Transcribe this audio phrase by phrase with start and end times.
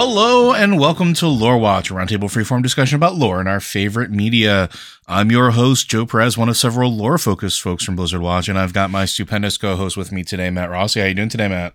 [0.00, 4.12] Hello and welcome to Lore Watch, a roundtable freeform discussion about lore and our favorite
[4.12, 4.68] media.
[5.08, 8.72] I'm your host, Joe Perez, one of several lore-focused folks from Blizzard Watch, and I've
[8.72, 11.00] got my stupendous co-host with me today, Matt Rossi.
[11.00, 11.74] How you doing today, Matt?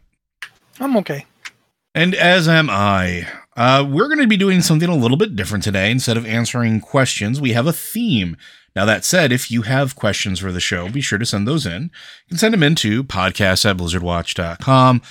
[0.80, 1.26] I'm okay.
[1.94, 3.28] And as am I.
[3.58, 5.92] Uh, we're going to be doing something a little bit different today.
[5.92, 8.38] Instead of answering questions, we have a theme.
[8.74, 11.66] Now, that said, if you have questions for the show, be sure to send those
[11.66, 11.84] in.
[11.84, 15.02] You can send them in to podcast at blizzardwatch.com.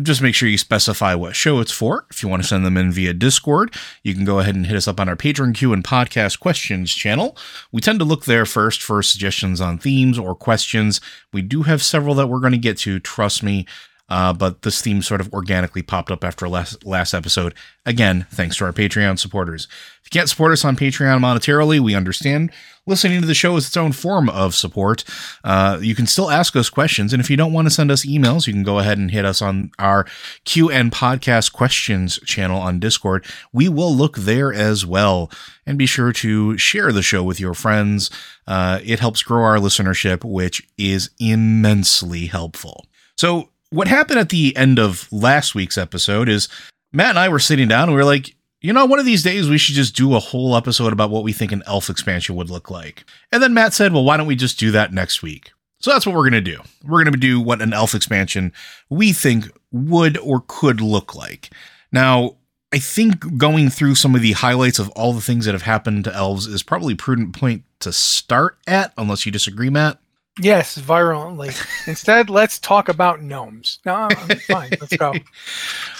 [0.00, 2.06] Just make sure you specify what show it's for.
[2.10, 4.76] If you want to send them in via Discord, you can go ahead and hit
[4.76, 7.36] us up on our Patreon queue and podcast questions channel.
[7.72, 11.02] We tend to look there first for suggestions on themes or questions.
[11.30, 13.66] We do have several that we're going to get to, trust me.
[14.08, 17.54] Uh, but this theme sort of organically popped up after last last episode.
[17.86, 19.66] Again, thanks to our Patreon supporters.
[20.02, 22.50] If you can't support us on Patreon monetarily, we understand.
[22.84, 25.04] Listening to the show is its own form of support.
[25.44, 28.04] Uh, you can still ask us questions, and if you don't want to send us
[28.04, 30.04] emails, you can go ahead and hit us on our
[30.44, 33.24] Q and Podcast Questions channel on Discord.
[33.52, 35.30] We will look there as well,
[35.64, 38.10] and be sure to share the show with your friends.
[38.48, 42.84] Uh, it helps grow our listenership, which is immensely helpful.
[43.16, 46.48] So what happened at the end of last week's episode is
[46.92, 49.22] Matt and I were sitting down and we were like, you know, one of these
[49.22, 52.36] days we should just do a whole episode about what we think an elf expansion
[52.36, 53.04] would look like.
[53.32, 55.52] And then Matt said, well, why don't we just do that next week?
[55.80, 56.60] So that's what we're going to do.
[56.84, 58.52] We're going to do what an elf expansion
[58.90, 61.50] we think would or could look like.
[61.90, 62.36] Now,
[62.72, 66.04] I think going through some of the highlights of all the things that have happened
[66.04, 69.98] to elves is probably a prudent point to start at, unless you disagree, Matt.
[70.40, 71.50] Yes, virulently.
[71.86, 73.78] Instead, let's talk about gnomes.
[73.84, 74.70] No, I'm fine.
[74.80, 75.14] Let's go.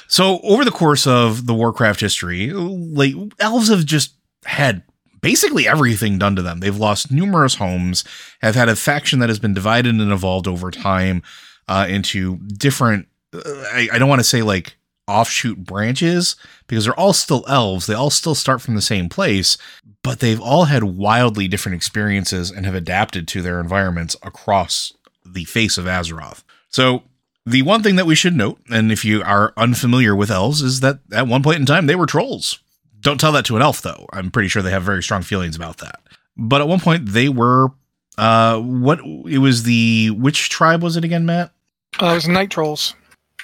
[0.09, 4.13] So, over the course of the Warcraft history, like elves have just
[4.45, 4.83] had
[5.23, 6.61] basically everything done to them.
[6.61, 8.05] They've lost numerous homes,
[8.43, 11.23] have had a faction that has been divided and evolved over time
[11.67, 13.09] uh, into different.
[13.33, 13.41] Uh,
[13.73, 14.77] I, I don't want to say like
[15.09, 16.37] offshoot branches
[16.67, 17.87] because they're all still elves.
[17.87, 19.59] They all still start from the same place,
[20.03, 24.93] but they've all had wildly different experiences and have adapted to their environments across
[25.25, 26.43] the face of Azeroth.
[26.69, 27.03] So,
[27.45, 30.79] the one thing that we should note, and if you are unfamiliar with elves, is
[30.81, 32.61] that at one point in time they were trolls.
[33.01, 34.07] Don't tell that to an elf, though.
[34.13, 36.01] I'm pretty sure they have very strong feelings about that.
[36.37, 37.71] But at one point they were,
[38.17, 41.51] uh, what it was the which tribe was it again, Matt?
[42.01, 42.95] Uh, it was night trolls.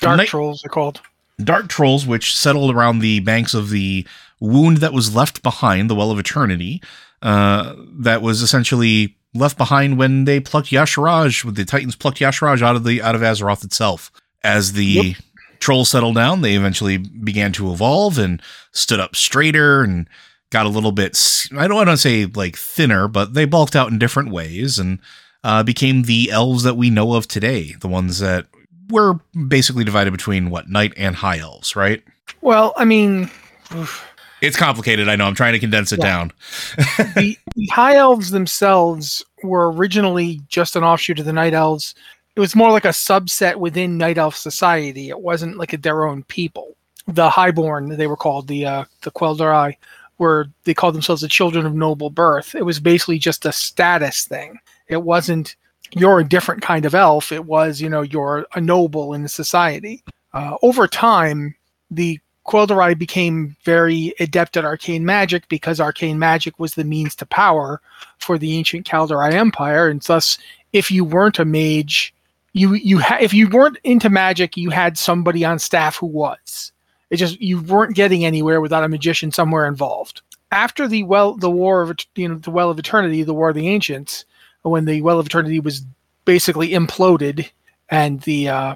[0.00, 1.00] Dark Night- trolls, they're called.
[1.42, 4.06] Dark trolls which settled around the banks of the
[4.40, 6.82] wound that was left behind the well of eternity
[7.22, 12.62] uh, that was essentially left behind when they plucked Y'Shaarj when the titans plucked Y'Shaarj
[12.62, 14.10] out of the out of azeroth itself
[14.42, 15.16] as the Yep.
[15.60, 18.40] trolls settled down they eventually began to evolve and
[18.72, 20.08] stood up straighter and
[20.50, 21.18] got a little bit
[21.56, 24.98] I don't want to say like thinner but they bulked out in different ways and
[25.44, 28.46] uh, became the elves that we know of today the ones that
[28.90, 29.14] were
[29.48, 32.02] basically divided between what night and high elves, right?
[32.40, 33.30] Well, I mean,
[33.74, 34.04] oof.
[34.40, 35.08] It's complicated.
[35.08, 35.26] I know.
[35.26, 36.06] I'm trying to condense it Yeah.
[36.06, 36.32] down.
[37.16, 41.94] the, the high elves themselves were originally just an offshoot of the night elves.
[42.36, 45.08] It was more like a subset within night elf society.
[45.08, 46.76] It wasn't like their own people.
[47.08, 49.74] The highborn, they were called the uh, the Quel'Dorei,
[50.18, 52.54] were they called themselves the children of noble birth.
[52.54, 54.58] It was basically just a status thing.
[54.86, 55.56] It wasn't
[55.92, 57.32] you're a different kind of elf.
[57.32, 60.02] It was you know you're a noble in society.
[60.32, 61.54] Uh, over time,
[61.90, 67.26] the Quel'Dorei became very adept at arcane magic because arcane magic was the means to
[67.26, 67.80] power
[68.18, 70.38] for the ancient Kaldorei Empire, and thus,
[70.72, 72.14] if you weren't a mage,
[72.54, 76.72] you you ha- if you weren't into magic, you had somebody on staff who was.
[77.10, 80.22] It just you weren't getting anywhere without a magician somewhere involved.
[80.50, 83.56] After the well, the war of you know the Well of Eternity, the War of
[83.56, 84.24] the Ancients,
[84.68, 85.84] when the Well of Eternity was
[86.24, 87.50] basically imploded,
[87.90, 88.74] and the uh,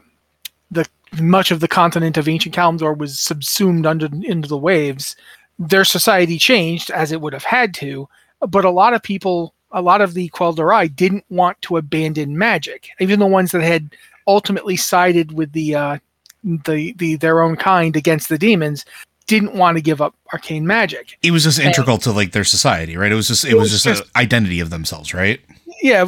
[0.71, 0.87] the
[1.21, 5.17] much of the continent of ancient Kalimdor was subsumed under into the waves.
[5.59, 8.09] Their society changed as it would have had to,
[8.49, 12.88] but a lot of people, a lot of the Quel'Dorei didn't want to abandon magic,
[12.99, 13.95] even the ones that had
[14.27, 15.99] ultimately sided with the uh,
[16.43, 18.85] the the their own kind against the demons
[19.27, 21.19] didn't want to give up arcane magic.
[21.23, 23.12] It was just integral to like their society, right?
[23.12, 25.41] It was just it was just an just- identity of themselves, right?
[25.82, 26.05] Yeah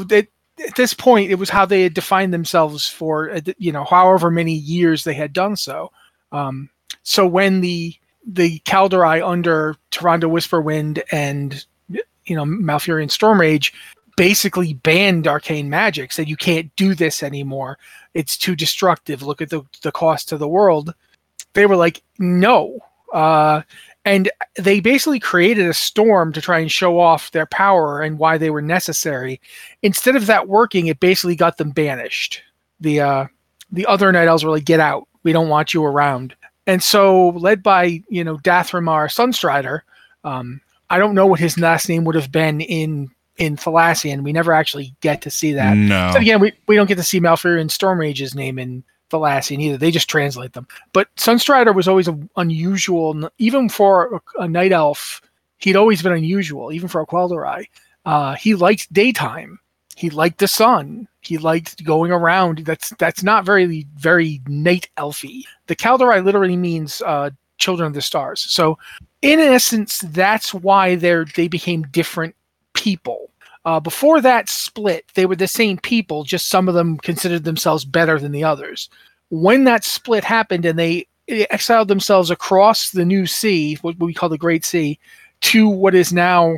[0.59, 4.31] at this point it was how they had defined themselves for uh, you know however
[4.31, 5.91] many years they had done so.
[6.33, 6.71] Um,
[7.03, 7.95] so when the
[8.27, 13.73] the Kaldorei under Tyrande Whisperwind and you know Malfurion Stormrage
[14.17, 17.79] basically banned arcane magic said you can't do this anymore.
[18.15, 19.23] It's too destructive.
[19.23, 20.95] Look at the, the cost to the world.
[21.55, 22.79] They were like no.
[23.13, 23.63] Uh,
[24.05, 28.39] and they basically created a storm to try and show off their power and why
[28.39, 29.41] they were necessary.
[29.83, 32.43] Instead of that working, it basically got them banished.
[32.81, 33.27] The uh,
[33.73, 35.09] the other night elves were like, "Get out!
[35.23, 36.35] We don't want you around."
[36.67, 39.81] and so led by you know Dath'Remar Sunstrider.
[40.25, 40.61] Um,
[40.91, 44.23] I don't know what his last name would have been in in Thalassian.
[44.23, 45.77] We never actually get to see that.
[45.77, 46.11] No.
[46.13, 48.85] So again, we, we don't get to see Malfurion Stormrage's name in
[49.15, 49.77] Thalassian either.
[49.77, 50.67] They just translate them.
[50.93, 55.21] But Sunstrider was always unusual, even for a, a, night elf.
[55.59, 57.67] He'd always been unusual, even for a Quel'Dorei.
[58.05, 59.59] Uh, he liked daytime.
[59.97, 61.09] He liked the sun.
[61.21, 62.59] He liked going around.
[62.59, 65.45] That's that's not very very night elfy.
[65.69, 68.41] The Kaldorei literally means uh, children of the stars.
[68.41, 68.79] So,
[69.23, 72.35] in essence, that's why they're they became different
[72.75, 73.31] people.
[73.65, 77.85] Uh, before that split, they were the same people, just some of them considered themselves
[77.85, 78.91] better than the others.
[79.31, 84.29] When that split happened and they exiled themselves across the new sea, what we call
[84.29, 84.99] the Great Sea,
[85.43, 86.57] to what is now,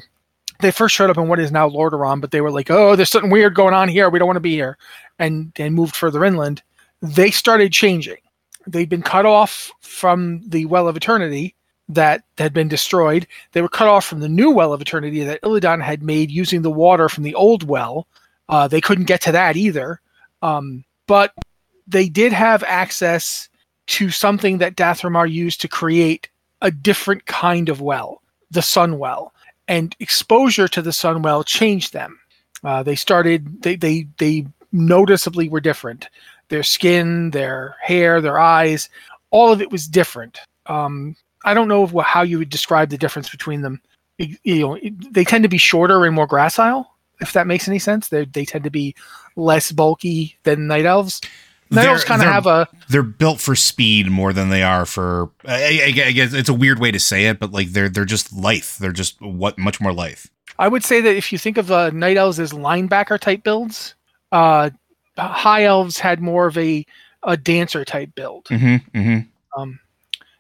[0.61, 3.11] they first showed up in what is now Lordaeron, but they were like, oh, there's
[3.11, 4.11] something weird going on here.
[4.11, 4.79] We don't want to be here.
[5.19, 6.63] And, and moved further inland.
[7.03, 8.19] They started changing.
[8.67, 11.56] They'd been cut off from the Well of Eternity
[11.89, 13.27] that had been destroyed.
[13.53, 16.63] They were cut off from the new well of eternity that Illidan had made using
[16.63, 18.07] the water from the old well.
[18.49, 20.01] Uh, they couldn't get to that either.
[20.43, 21.33] Um, but
[21.87, 23.49] they did have access
[23.87, 26.29] to something that Dath'Remar used to create
[26.61, 29.33] a different kind of well, the sun well.
[29.69, 32.19] And exposure to the sun well changed them.
[32.65, 36.09] Uh, they started, they, they, they noticeably were different.
[36.49, 38.89] Their skin, their hair, their eyes,
[39.31, 40.41] all of it was different.
[40.67, 41.17] Um,
[41.47, 43.81] I don't know how you would describe the difference between them.
[44.19, 44.79] You know,
[45.11, 46.87] they tend to be shorter and more gracile.
[47.21, 48.95] If that makes any sense, they they tend to be
[49.37, 51.21] less bulky than night elves.
[51.71, 52.69] Night they're, elves kind of have a.
[52.89, 55.31] They're built for speed more than they are for.
[55.45, 58.33] I, I, guess it's a weird way to say it, but like they're they're just
[58.33, 58.65] lithe.
[58.81, 60.21] They're just what much more lithe.
[60.59, 63.95] I would say that if you think of uh, night elves as linebacker type builds,
[64.33, 64.71] uh,
[65.17, 66.85] high elves had more of a
[67.23, 68.47] a dancer type build.
[68.47, 69.61] Mm-hmm, mm-hmm.
[69.61, 69.79] Um,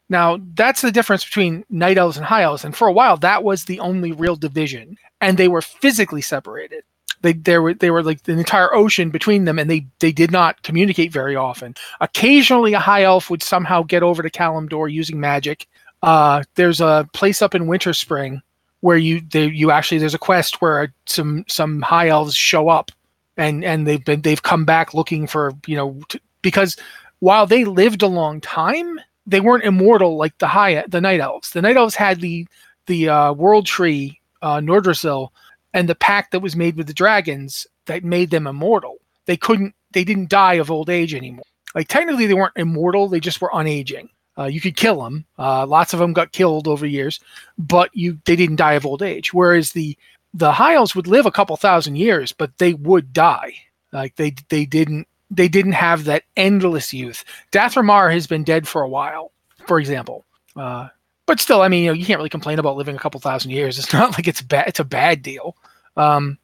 [0.08, 2.64] now, that's the difference between night elves and high elves.
[2.64, 4.96] And for a while, that was the only real division.
[5.20, 6.84] And they were physically separated.
[7.22, 10.30] They, they were they were like the entire ocean between them, and they they did
[10.30, 11.74] not communicate very often.
[12.00, 15.66] Occasionally, a high elf would somehow get over to Kalimdor using magic.
[16.02, 18.42] Uh, there's a place up in Winterspring
[18.80, 22.92] where you they, you actually there's a quest where some some high elves show up,
[23.38, 26.76] and and they've been they've come back looking for you know t- because
[27.20, 31.50] while they lived a long time, they weren't immortal like the high the night elves.
[31.50, 32.46] The night elves had the
[32.86, 35.30] the uh, world tree uh, Nordrassil
[35.74, 38.98] and the pact that was made with the dragons that made them immortal.
[39.26, 41.44] They couldn't they didn't die of old age anymore.
[41.74, 44.08] Like technically they weren't immortal, they just were unaging.
[44.38, 45.24] Uh, you could kill them.
[45.38, 47.20] Uh, lots of them got killed over years,
[47.58, 49.32] but you they didn't die of old age.
[49.32, 49.96] Whereas the
[50.34, 53.54] the high elves would live a couple thousand years, but they would die.
[53.92, 57.24] Like they they didn't they didn't have that endless youth.
[57.52, 59.32] Dath'Remar has been dead for a while,
[59.66, 60.24] for example.
[60.54, 60.88] Uh,
[61.26, 63.50] but still, I mean, you know, you can't really complain about living a couple thousand
[63.50, 63.78] years.
[63.78, 64.68] It's not like it's bad.
[64.68, 65.56] It's a bad deal.
[65.96, 66.38] Um,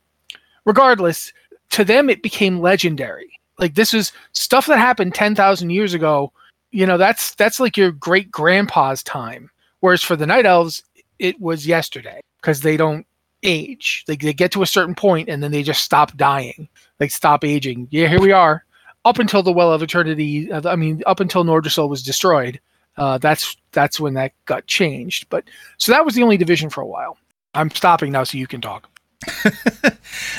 [0.65, 1.33] regardless,
[1.71, 3.41] to them it became legendary.
[3.59, 6.33] Like this is stuff that happened ten thousand years ago.
[6.71, 9.51] You know, that's that's like your great grandpa's time.
[9.81, 10.83] Whereas for the night elves,
[11.19, 13.07] it was yesterday because they don't
[13.43, 14.05] age.
[14.07, 16.69] They, they get to a certain point and then they just stop dying.
[16.99, 17.89] Like stop aging.
[17.91, 18.65] Yeah, here we are
[19.05, 20.51] up until the Well of Eternity.
[20.51, 22.61] Uh, I mean, up until Nordrassil was destroyed.
[22.97, 25.29] Uh, that's that's when that got changed.
[25.31, 25.45] But
[25.79, 27.17] so that was the only division for a while.
[27.55, 28.89] I'm stopping now, so you can talk.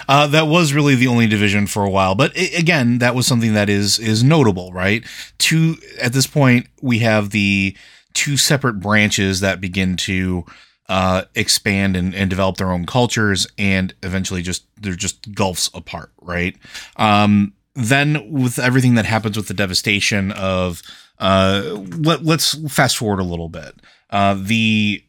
[0.09, 3.25] uh, that was really the only division for a while, but it, again, that was
[3.25, 5.05] something that is is notable, right?
[5.37, 7.75] Two at this point, we have the
[8.13, 10.45] two separate branches that begin to
[10.89, 16.11] uh, expand and, and develop their own cultures, and eventually, just they're just gulfs apart,
[16.21, 16.57] right?
[16.97, 20.81] Um, then with everything that happens with the devastation of
[21.19, 21.61] uh
[21.97, 23.75] let, let's fast forward a little bit.
[24.09, 25.03] Uh the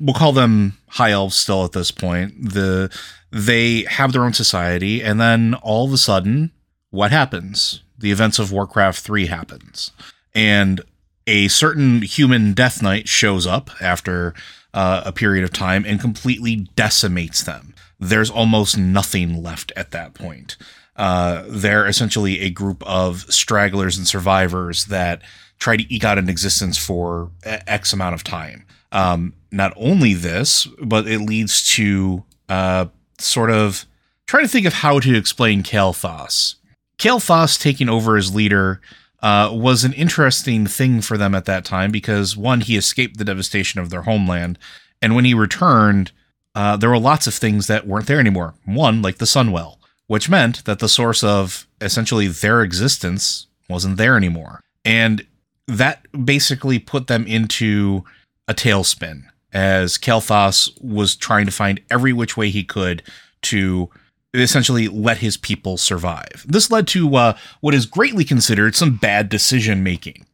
[0.00, 2.52] we'll call them high elves still at this point.
[2.52, 2.90] The
[3.30, 6.52] they have their own society and then all of a sudden
[6.90, 7.82] what happens?
[7.98, 9.92] The events of warcraft 3 happens.
[10.34, 10.82] And
[11.26, 14.34] a certain human death knight shows up after
[14.74, 17.74] uh, a period of time and completely decimates them.
[17.98, 20.56] There's almost nothing left at that point
[21.02, 25.20] uh, they're essentially a group of stragglers and survivors that
[25.58, 28.64] try to eke out an existence for X amount of time.
[28.92, 32.86] Um, not only this, but it leads to uh,
[33.18, 33.84] sort of
[34.26, 36.54] trying to think of how to explain Kael'thas.
[36.98, 38.80] Kael'thas taking over as leader
[39.24, 43.24] uh, was an interesting thing for them at that time because one, he escaped the
[43.24, 44.56] devastation of their homeland,
[45.00, 46.12] and when he returned,
[46.54, 48.54] uh, there were lots of things that weren't there anymore.
[48.64, 49.78] One, like the Sunwell
[50.12, 54.60] which meant that the source of essentially their existence wasn't there anymore.
[54.84, 55.26] And
[55.66, 58.04] that basically put them into
[58.46, 59.22] a tailspin
[59.54, 63.02] as Kael'thas was trying to find every which way he could
[63.40, 63.88] to
[64.34, 66.44] essentially let his people survive.
[66.46, 70.26] This led to uh, what is greatly considered some bad decision making.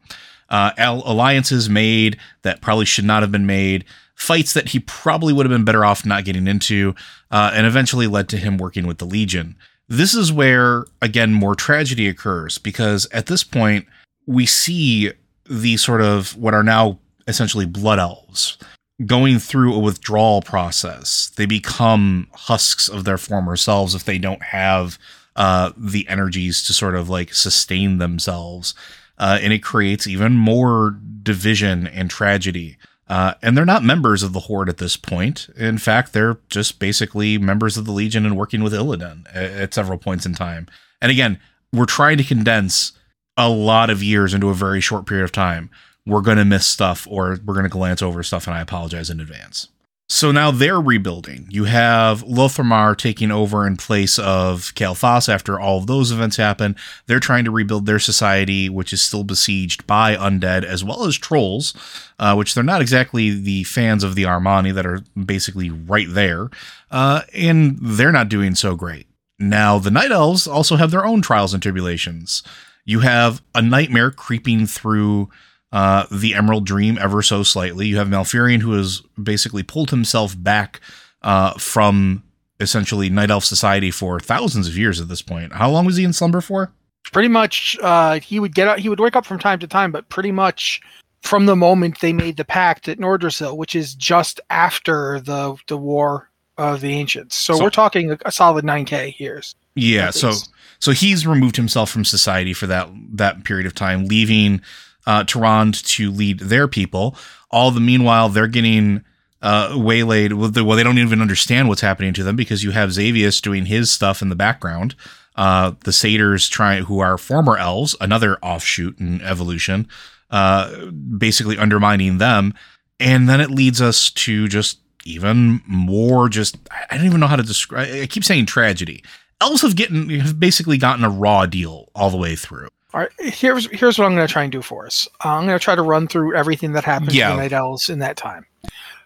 [0.48, 3.84] Uh, alliances made that probably should not have been made,
[4.16, 6.96] fights that he probably would have been better off not getting into,
[7.30, 9.54] uh, and eventually led to him working with the Legion.
[9.88, 13.86] This is where, again, more tragedy occurs because at this point,
[14.26, 15.12] we see
[15.48, 18.58] the sort of what are now essentially blood elves
[19.06, 21.30] going through a withdrawal process.
[21.36, 24.98] They become husks of their former selves if they don't have
[25.36, 28.74] uh, the energies to sort of like sustain themselves.
[29.18, 32.76] Uh, and it creates even more division and tragedy.
[33.08, 35.48] Uh, and they're not members of the Horde at this point.
[35.56, 39.74] In fact, they're just basically members of the Legion and working with Illidan at, at
[39.74, 40.66] several points in time.
[41.00, 41.40] And again,
[41.72, 42.92] we're trying to condense
[43.36, 45.70] a lot of years into a very short period of time
[46.08, 49.10] we're going to miss stuff or we're going to glance over stuff, and I apologize
[49.10, 49.68] in advance.
[50.10, 51.46] So now they're rebuilding.
[51.50, 56.76] You have Lor'themar taking over in place of Kael'thas after all of those events happen.
[57.06, 61.18] They're trying to rebuild their society, which is still besieged by undead as well as
[61.18, 61.74] trolls,
[62.18, 66.48] uh, which they're not exactly the fans of the Amani that are basically right there,
[66.90, 69.08] uh, and they're not doing so great.
[69.38, 72.42] Now the Night Elves also have their own trials and tribulations.
[72.86, 75.28] You have a nightmare creeping through
[75.72, 77.86] uh, the Emerald Dream ever so slightly.
[77.86, 80.80] You have Malfurion, who has basically pulled himself back
[81.22, 82.22] uh, from
[82.60, 85.52] essentially Night Elf society for thousands of years at this point.
[85.52, 86.72] How long was he in slumber for?
[87.12, 89.92] Pretty much, uh, he would get up, he would wake up from time to time,
[89.92, 90.80] but pretty much
[91.22, 95.76] from the moment they made the pact at Nordrassil, which is just after the the
[95.76, 97.36] War of the Ancients.
[97.36, 99.54] So, so we're talking a, a solid 9k years.
[99.74, 100.32] Yeah, so
[100.80, 104.60] so he's removed himself from society for that that period of time, leaving
[105.08, 107.16] uh, to lead their people.
[107.50, 109.02] All the meanwhile, they're getting
[109.40, 110.34] uh, waylaid.
[110.34, 113.90] Well, they don't even understand what's happening to them because you have Xavius doing his
[113.90, 114.94] stuff in the background.
[115.34, 119.88] Uh, the satyrs trying, who are former elves, another offshoot in evolution,
[120.30, 122.52] uh, basically undermining them.
[123.00, 126.28] And then it leads us to just even more.
[126.28, 126.58] Just
[126.90, 127.88] I don't even know how to describe.
[127.90, 129.02] I keep saying tragedy.
[129.40, 132.68] Elves have getting have basically gotten a raw deal all the way through.
[132.98, 135.06] All right, here's here's what I'm going to try and do for us.
[135.24, 137.28] Uh, I'm going to try to run through everything that happened yeah.
[137.28, 138.44] to the Night Elves in that time.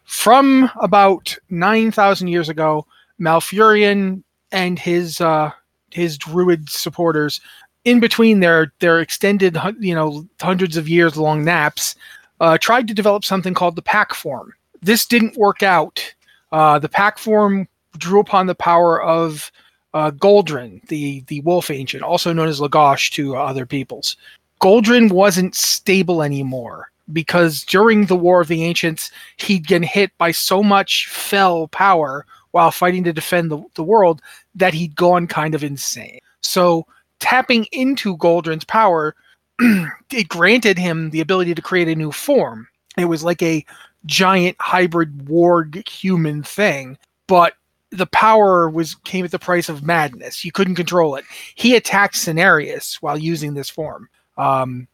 [0.04, 2.86] From about nine thousand years ago,
[3.20, 5.50] Malfurion and his uh,
[5.90, 7.42] his druid supporters,
[7.84, 11.94] in between their their extended you know hundreds of years long naps,
[12.40, 14.54] uh, tried to develop something called the Pack Form.
[14.80, 16.14] This didn't work out.
[16.50, 17.68] Uh, the Pack Form
[17.98, 19.52] drew upon the power of
[19.94, 24.16] uh, Goldrinn, the the wolf ancient, also known as Lo'Gosh to other peoples.
[24.60, 30.30] Goldrinn wasn't stable anymore because during the War of the Ancients, he'd been hit by
[30.30, 34.22] so much fell power while fighting to defend the, the world
[34.54, 36.20] that he'd gone kind of insane.
[36.42, 36.86] So
[37.18, 39.14] tapping into Goldrinn's power,
[39.58, 42.68] it granted him the ability to create a new form.
[42.96, 43.64] It was like a
[44.06, 47.54] giant hybrid warg human thing, but
[47.92, 50.44] the power was came at the price of madness.
[50.44, 51.24] You couldn't control it.
[51.54, 54.08] He attacked Cenarius while using this form.
[54.38, 54.88] Um,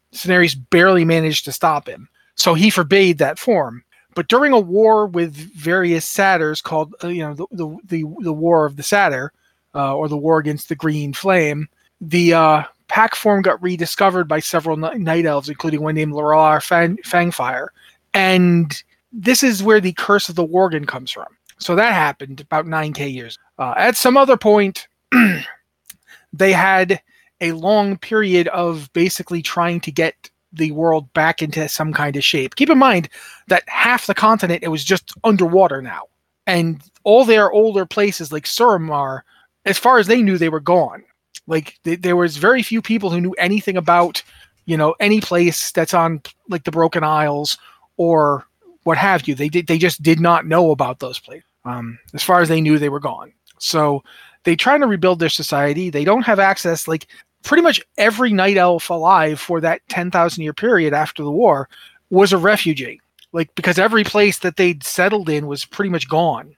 [0.70, 3.84] barely managed to stop him, so he forbade that form.
[4.14, 8.32] But during a war with various satyrs called, uh, you know, the, the, the the
[8.32, 9.32] War of the Satyr,
[9.74, 11.68] uh, or the War against the Green Flame,
[12.00, 16.98] the uh, pack form got rediscovered by several night elves, including one named Ralaar Fang-
[17.04, 17.68] Fangfire,
[18.12, 21.37] and this is where the curse of the Worgen comes from.
[21.58, 23.38] So that happened about 9K years.
[23.58, 24.86] Uh, at some other point,
[26.32, 27.00] they had
[27.40, 32.24] a long period of basically trying to get the world back into some kind of
[32.24, 32.56] shape.
[32.56, 33.08] Keep in mind
[33.48, 36.02] that half the continent it was just underwater now,
[36.46, 39.22] and all their older places like Suramar,
[39.64, 41.04] as far as they knew, they were gone.
[41.46, 44.22] Like th- there was very few people who knew anything about,
[44.64, 47.58] you know, any place that's on like the Broken Isles
[47.96, 48.44] or
[48.84, 49.34] what have you.
[49.34, 49.66] They did.
[49.66, 51.47] They just did not know about those places.
[51.68, 53.32] Um, as far as they knew, they were gone.
[53.58, 54.02] So
[54.44, 55.90] they try to rebuild their society.
[55.90, 56.88] They don't have access.
[56.88, 57.06] Like
[57.42, 61.68] pretty much every night elf alive for that 10,000 year period after the war
[62.10, 63.00] was a refugee.
[63.32, 66.56] Like because every place that they'd settled in was pretty much gone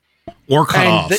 [0.49, 1.09] or cut and off.
[1.09, 1.17] They,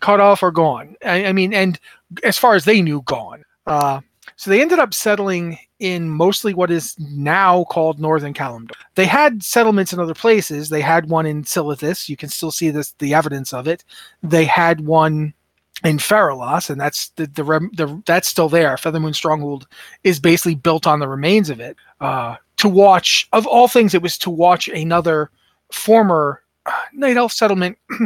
[0.00, 0.96] cut off or gone.
[1.04, 1.78] I, I, mean, and
[2.24, 3.44] as far as they knew, gone.
[3.66, 4.00] Uh,
[4.36, 8.76] so they ended up settling in mostly what is now called Northern Kalimdor.
[8.94, 10.68] They had settlements in other places.
[10.68, 12.08] They had one in Silithus.
[12.08, 13.82] You can still see this the evidence of it.
[14.22, 15.34] They had one
[15.82, 18.76] in Feralas, and that's the, the, the that's still there.
[18.76, 19.66] Feathermoon Stronghold
[20.04, 21.76] is basically built on the remains of it.
[22.00, 23.28] Uh, to watch.
[23.32, 25.30] Of all things, it was to watch another
[25.72, 27.78] former uh, night elf settlement.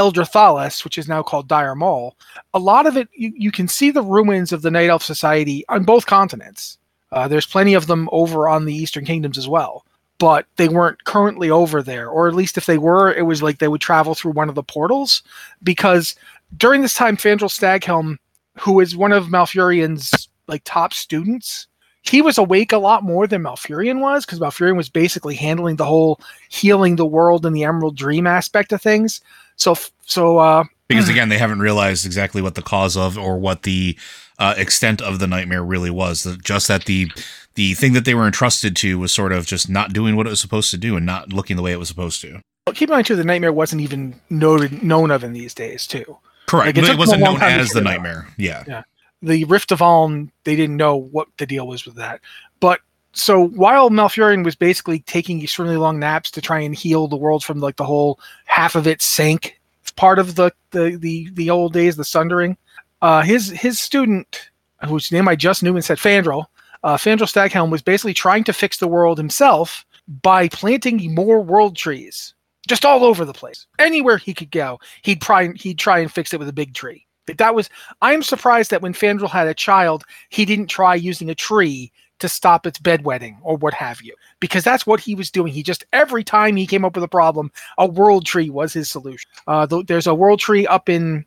[0.00, 2.16] Eldre'Thalas, which is now called Dire Maul,
[2.54, 5.64] a lot of it you, you can see the ruins of the Night Elf Society
[5.68, 6.78] on both continents.
[7.12, 9.84] Uh, there's plenty of them over on the Eastern Kingdoms as well,
[10.18, 13.58] but they weren't currently over there, or at least if they were, it was like
[13.58, 15.22] they would travel through one of the portals.
[15.62, 16.14] Because
[16.56, 18.16] during this time, Fandral Staghelm,
[18.58, 21.66] who is one of Malfurion's like top students,
[22.02, 25.84] he was awake a lot more than Malfurion was because Malfurion was basically handling the
[25.84, 29.20] whole healing the world and the Emerald Dream aspect of things.
[29.56, 29.74] So,
[30.06, 33.96] so uh, because again, they haven't realized exactly what the cause of or what the
[34.38, 36.36] uh, extent of the nightmare really was.
[36.42, 37.10] Just that the
[37.54, 40.30] the thing that they were entrusted to was sort of just not doing what it
[40.30, 42.40] was supposed to do and not looking the way it was supposed to.
[42.66, 45.86] Well, keep in mind too, the nightmare wasn't even noted known of in these days
[45.86, 46.18] too.
[46.46, 46.76] Correct.
[46.76, 48.28] Like, it, it wasn't known as the nightmare.
[48.36, 48.64] Yeah.
[48.66, 48.82] Yeah.
[49.22, 52.20] The Rift of Aln, they didn't know what the deal was with that.
[52.60, 52.80] But
[53.12, 57.44] so while Malfurion was basically taking extremely long naps to try and heal the world
[57.44, 59.60] from like the whole half of it sank
[60.00, 62.56] part of the the the, the old days, the Sundering,
[63.02, 64.50] uh, his his student,
[64.86, 66.46] whose name I just knew and said Fandral,
[66.82, 69.84] uh, Fandral Staghelm was basically trying to fix the world himself
[70.22, 72.34] by planting more world trees
[72.66, 73.66] just all over the place.
[73.78, 77.06] Anywhere he could go, he'd try he'd try and fix it with a big tree.
[77.38, 77.70] That was
[78.02, 82.28] I'm surprised that when Fandral had a child, he didn't try using a tree to
[82.28, 85.52] stop its bedwetting or what have you, because that's what he was doing.
[85.52, 88.88] He just every time he came up with a problem, a world tree was his
[88.88, 89.30] solution.
[89.46, 91.24] Uh, th- there's a world tree up in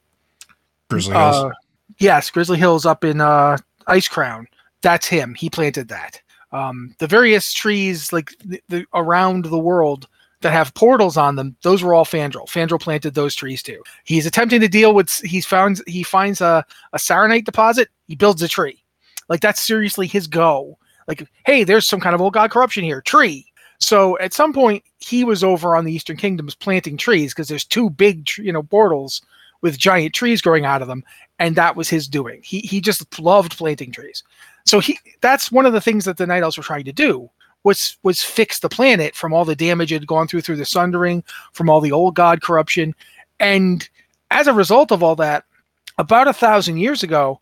[0.89, 1.35] Grizzly Hills.
[1.35, 1.49] Uh,
[1.99, 3.57] yes, Grizzly Hills up in uh,
[3.87, 4.45] Icecrown.
[4.81, 5.33] That's him.
[5.33, 6.21] He planted that.
[6.51, 10.07] Um, the various trees like the, the, around the world
[10.43, 12.47] that have portals on them, those were all Fandral.
[12.47, 13.81] Fandral planted those trees too.
[14.03, 15.17] He's attempting to deal with.
[15.19, 17.89] He's found he finds a a Saronite deposit.
[18.07, 18.83] He builds a tree.
[19.29, 20.77] Like that's seriously his go.
[21.07, 23.01] Like, hey, there's some kind of old god corruption here.
[23.01, 23.45] Tree.
[23.79, 27.65] So at some point, he was over on the Eastern Kingdoms planting trees because there's
[27.65, 29.21] two big, you know, portals
[29.61, 31.03] with giant trees growing out of them,
[31.39, 32.41] and that was his doing.
[32.43, 34.23] He he just loved planting trees.
[34.65, 37.29] So he that's one of the things that the Night Elves were trying to do
[37.63, 40.65] was was fix the planet from all the damage it had gone through through the
[40.65, 41.23] Sundering,
[41.53, 42.93] from all the old god corruption,
[43.39, 43.89] and
[44.31, 45.45] as a result of all that,
[45.97, 47.39] about a thousand years ago,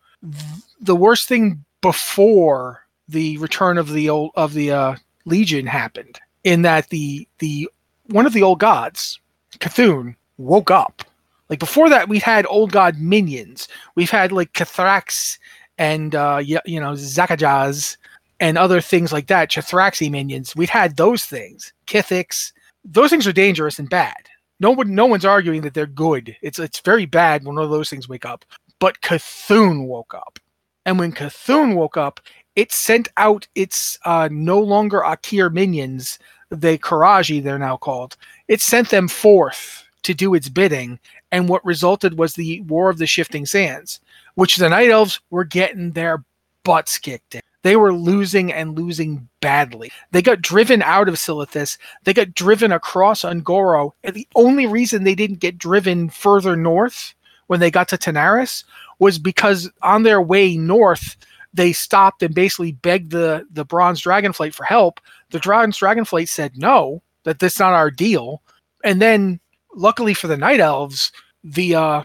[0.79, 6.61] the worst thing before the return of the old of the uh, Legion happened, in
[6.61, 7.69] that the the
[8.07, 9.19] one of the old gods,
[9.59, 11.03] C'Thun, woke up.
[11.49, 13.67] Like before that, we had old god minions.
[13.95, 15.37] We've had like Cathrax
[15.77, 17.97] and uh, you, you know Zakajz
[18.41, 19.49] and other things like that.
[19.49, 20.53] Chathraxi minions.
[20.55, 21.71] We've had those things.
[21.87, 22.51] Kith'ix.
[22.83, 24.27] Those things are dangerous and bad.
[24.59, 26.35] No one, no one's arguing that they're good.
[26.41, 28.43] It's it's very bad when one of those things wake up.
[28.79, 30.39] But C'Thun woke up,
[30.85, 32.19] and when C'Thun woke up,
[32.55, 38.17] it sent out its uh, no longer Aqir minions, the Qiraji they're now called.
[38.47, 40.99] It sent them forth to do its bidding,
[41.31, 43.99] and what resulted was the War of the Shifting Sands,
[44.35, 46.23] which the Night Elves were getting their
[46.63, 47.41] butts kicked in.
[47.63, 49.91] They were losing and losing badly.
[50.11, 51.77] They got driven out of Silithus.
[52.03, 53.91] They got driven across Un'Goro.
[54.03, 57.13] And the only reason they didn't get driven further north
[57.47, 58.63] when they got to Tanaris
[58.99, 61.17] was because on their way north,
[61.53, 64.99] they stopped and basically begged the the Bronze Dragonflight for help.
[65.31, 68.41] The Bronze Dragonflight said no, that that's not our deal.
[68.83, 69.39] And then,
[69.75, 71.11] luckily for the Night Elves,
[71.43, 72.03] the uh,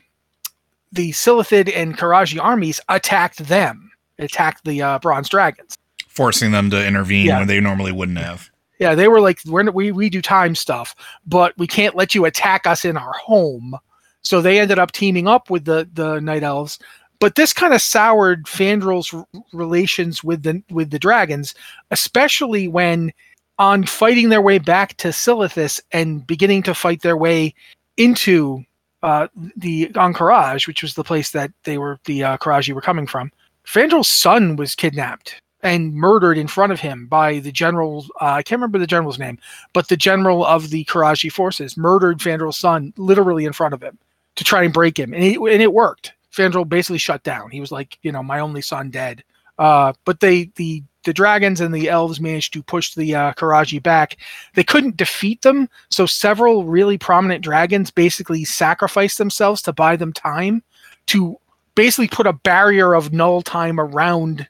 [0.93, 3.86] the Silithid and Qiraji armies attacked them,
[4.19, 5.77] attacked the uh, Bronze Dragons,
[6.09, 7.39] forcing them to intervene yeah.
[7.39, 8.51] when they normally wouldn't have.
[8.79, 10.95] Yeah, they were like, we're, we we do time stuff,
[11.27, 13.77] but we can't let you attack us in our home.
[14.23, 16.79] So they ended up teaming up with the the Night Elves
[17.19, 21.55] but this kind of soured Fandral's r- relations with the with the dragons,
[21.91, 23.13] especially when
[23.59, 27.55] on fighting their way back to Silithus and beginning to fight their way
[27.97, 28.63] into
[29.03, 33.07] uh, the Ahn'Qiraj, which was the place that they were the uh, Qiraji were coming
[33.07, 33.31] from.
[33.67, 38.07] Fandral's son was kidnapped and murdered in front of him by the general.
[38.21, 39.39] Uh, I can't remember the general's name,
[39.73, 43.99] but the general of the Qiraji forces murdered Fandral's son literally in front of him
[44.37, 46.13] to try and break him, and it, and it worked.
[46.33, 47.51] Fandral basically shut down.
[47.51, 49.25] He was like, you know, my only son dead.
[49.59, 53.83] Uh, but they the the dragons and the elves managed to push the uh, Qiraji
[53.83, 54.19] back.
[54.55, 60.13] They couldn't defeat them, so several really prominent dragons basically sacrificed themselves to buy them
[60.13, 60.63] time
[61.07, 61.39] to
[61.77, 64.49] basically put a barrier of null time around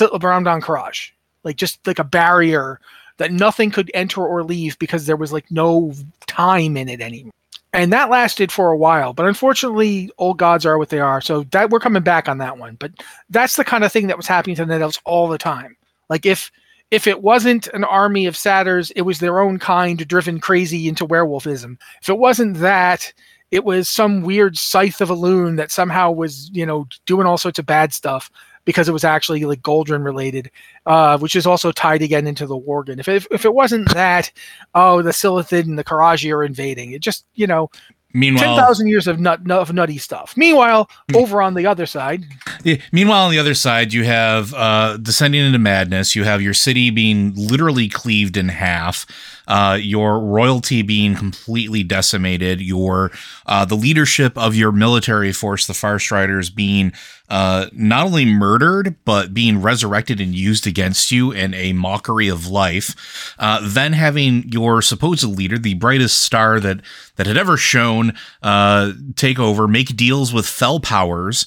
[0.00, 1.10] around Ahn'Qiraj,
[1.44, 2.80] like just like a barrier
[3.18, 5.92] that nothing could enter or leave because there was like no
[6.26, 7.32] time in it anymore.
[7.72, 11.20] And that lasted for a while but unfortunately old gods are what they are.
[11.20, 12.76] So that we're coming back on that one.
[12.76, 12.92] But
[13.28, 15.76] that's the kind of thing that was happening to the elves all the time.
[16.08, 16.50] Like if
[16.90, 21.06] if it wasn't an army of satyrs, it was their own kind driven crazy into
[21.06, 21.78] werewolfism.
[22.02, 23.12] If it wasn't that,
[23.50, 27.58] it was some weird scythe of Elune that somehow was, you know, doing all sorts
[27.58, 28.30] of bad stuff
[28.64, 30.50] because it was actually like Goldrinn related,
[30.86, 33.00] uh, which is also tied again into the Worgen.
[33.00, 34.30] If, if, if it wasn't that,
[34.74, 36.92] oh, the Silithid and the Qiraji are invading.
[36.92, 37.70] It just, you know,
[38.12, 40.36] Meanwhile, 10,000 years of, nut, of nutty stuff.
[40.36, 41.16] Meanwhile, Hmm.
[41.16, 42.24] over on the other side,
[42.64, 46.16] Yeah, Meanwhile, on the other side, you have uh, descending into madness.
[46.16, 49.06] You have your city being literally cleaved in half.
[49.50, 52.60] Uh, your royalty being completely decimated.
[52.60, 53.10] Your
[53.46, 56.92] uh, the leadership of your military force, the Farstriders, being
[57.28, 62.46] uh, not only murdered but being resurrected and used against you in a mockery of
[62.46, 63.34] life.
[63.38, 66.80] Uh, then having your supposed leader, the brightest star that
[67.16, 71.44] that had ever shone, uh, take over, make deals with fell powers,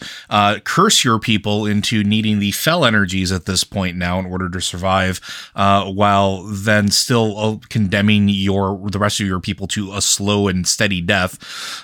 [0.66, 4.62] curse your people into needing the fell energies at this point now in order to
[4.62, 5.20] survive,
[5.56, 7.58] while then still uh,
[7.94, 11.38] condemning your the rest of your people to a slow and steady death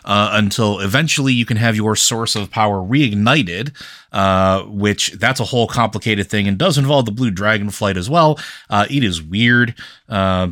[0.06, 3.72] uh, until eventually you can have your source of power reignited.
[4.12, 8.10] Uh, which that's a whole complicated thing and does involve the blue dragon flight as
[8.10, 8.39] well.
[8.72, 9.76] Uh, it is weird.
[10.08, 10.48] Uh,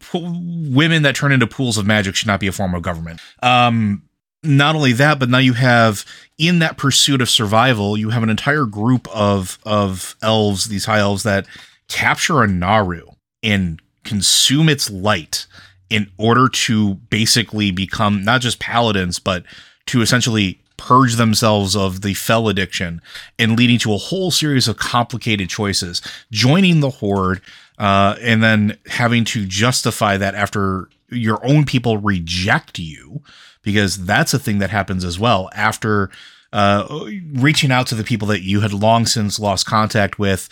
[0.00, 3.20] po- women that turn into pools of magic should not be a form of government.
[3.42, 4.02] Um,
[4.42, 6.04] not only that, but now you have
[6.36, 10.98] in that pursuit of survival, you have an entire group of of elves, these high
[10.98, 11.46] elves that
[11.88, 13.06] capture a naaru
[13.42, 15.46] and consume its light
[15.90, 19.44] in order to basically become not just paladins, but
[19.86, 23.00] to essentially purge themselves of the fell addiction
[23.38, 27.40] and leading to a whole series of complicated choices joining the horde
[27.78, 33.22] uh, and then having to justify that after your own people reject you
[33.62, 35.48] because that's a thing that happens as well.
[35.54, 36.10] After
[36.54, 36.86] uh,
[37.32, 40.48] reaching out to the people that you had long since lost contact with,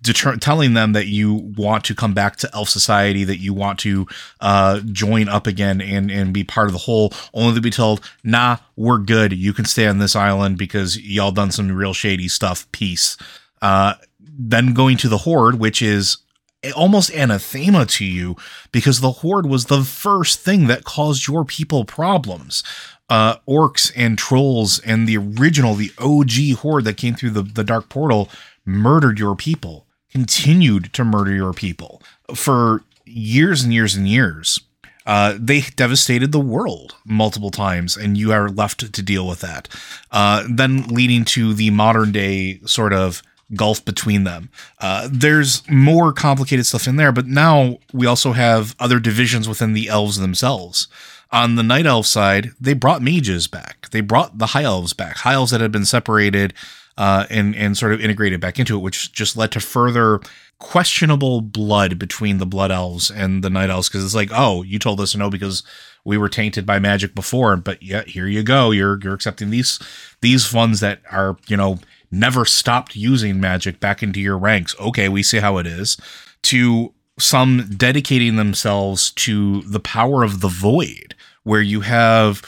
[0.00, 3.80] deter- telling them that you want to come back to Elf Society, that you want
[3.80, 4.06] to
[4.40, 8.00] uh, join up again and and be part of the whole, only to be told,
[8.22, 9.32] "Nah, we're good.
[9.32, 12.70] You can stay on this island because y'all done some real shady stuff.
[12.70, 13.16] Peace."
[13.60, 16.18] Uh, then going to the Horde, which is
[16.76, 18.36] almost anathema to you
[18.70, 22.62] because the horde was the first thing that caused your people problems
[23.10, 27.64] uh orcs and trolls and the original the og horde that came through the, the
[27.64, 28.28] dark portal
[28.64, 32.02] murdered your people continued to murder your people
[32.34, 34.60] for years and years and years
[35.06, 39.66] uh, they devastated the world multiple times, and you are left to deal with that.
[40.12, 43.22] Uh, then leading to the modern day sort of
[43.54, 44.50] gulf between them.
[44.78, 49.72] Uh, there's more complicated stuff in there, but now we also have other divisions within
[49.72, 50.86] the elves themselves.
[51.32, 53.88] On the night elf side, they brought mages back.
[53.90, 56.54] They brought the high elves back, high elves that had been separated
[56.98, 60.20] uh, and and sort of integrated back into it, which just led to further
[60.58, 64.78] questionable blood between the blood elves and the night elves because it's like, oh, you
[64.78, 65.62] told us no because
[66.04, 68.70] we were tainted by magic before, but yeah, here you go.
[68.70, 69.78] You're you're accepting these
[70.20, 71.78] these ones that are you know
[72.10, 74.74] never stopped using magic back into your ranks.
[74.80, 75.96] Okay, we see how it is.
[76.44, 82.42] To some dedicating themselves to the power of the void, where you have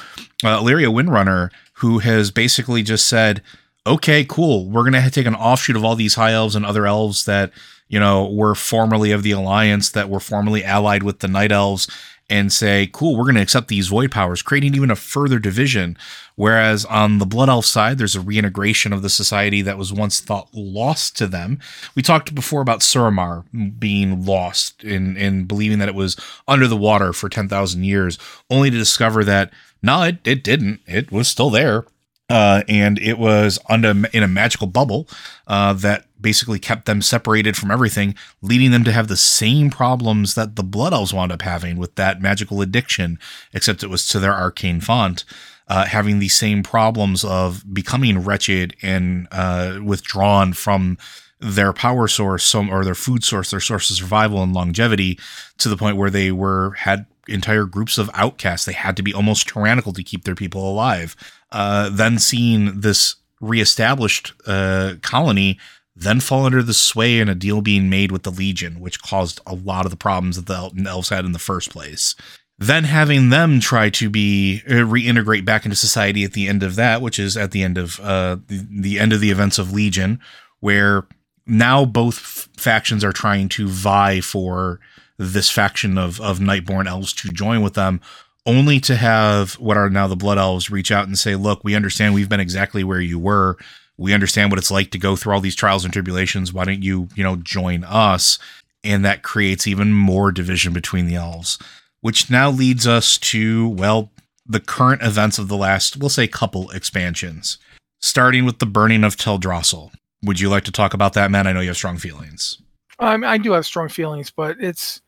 [0.44, 3.42] uh, Alleria Windrunner, who has basically just said,
[3.86, 6.86] okay, cool, we're going to take an offshoot of all these high elves and other
[6.86, 7.50] elves that,
[7.88, 11.88] you know, were formerly of the Alliance, that were formerly allied with the Night Elves,
[12.32, 15.98] and say, cool, we're going to accept these void powers, creating even a further division.
[16.34, 20.18] Whereas on the Blood Elf side, there's a reintegration of the society that was once
[20.18, 21.58] thought lost to them.
[21.94, 23.44] We talked before about Suramar
[23.78, 26.16] being lost in, in believing that it was
[26.48, 28.18] under the water for 10,000 years,
[28.48, 30.80] only to discover that, no, it, it didn't.
[30.86, 31.84] It was still there.
[32.30, 35.06] Uh, and it was under in a magical bubble
[35.48, 40.34] uh, that basically kept them separated from everything, leading them to have the same problems
[40.34, 43.18] that the Blood Elves wound up having with that magical addiction,
[43.52, 45.24] except it was to their arcane font.
[45.68, 50.98] Uh, having the same problems of becoming wretched and uh, withdrawn from
[51.38, 55.18] their power source, some or their food source, their source of survival and longevity,
[55.58, 58.66] to the point where they were had entire groups of outcasts.
[58.66, 61.16] They had to be almost tyrannical to keep their people alive.
[61.50, 65.58] Uh, then seeing this reestablished uh, colony
[65.94, 69.40] then fall under the sway and a deal being made with the Legion, which caused
[69.46, 72.14] a lot of the problems that the elves had in the first place.
[72.58, 76.76] Then having them try to be uh, reintegrate back into society at the end of
[76.76, 79.72] that, which is at the end of uh, the, the end of the events of
[79.72, 80.20] Legion,
[80.60, 81.06] where
[81.46, 84.78] now both f- factions are trying to vie for
[85.18, 88.00] this faction of of Nightborn elves to join with them,
[88.46, 91.74] only to have what are now the Blood Elves reach out and say, "Look, we
[91.74, 93.56] understand we've been exactly where you were.
[94.02, 96.52] We understand what it's like to go through all these trials and tribulations.
[96.52, 98.38] Why don't you, you know, join us?"
[98.84, 101.58] and that creates even more division between the elves,
[102.00, 104.10] which now leads us to, well,
[104.44, 107.58] the current events of the last, we'll say, couple expansions,
[108.00, 109.92] starting with the burning of Teldrassil.
[110.24, 111.46] Would you like to talk about that, man?
[111.46, 112.58] I know you have strong feelings.
[112.98, 115.00] Um, I do have strong feelings, but it's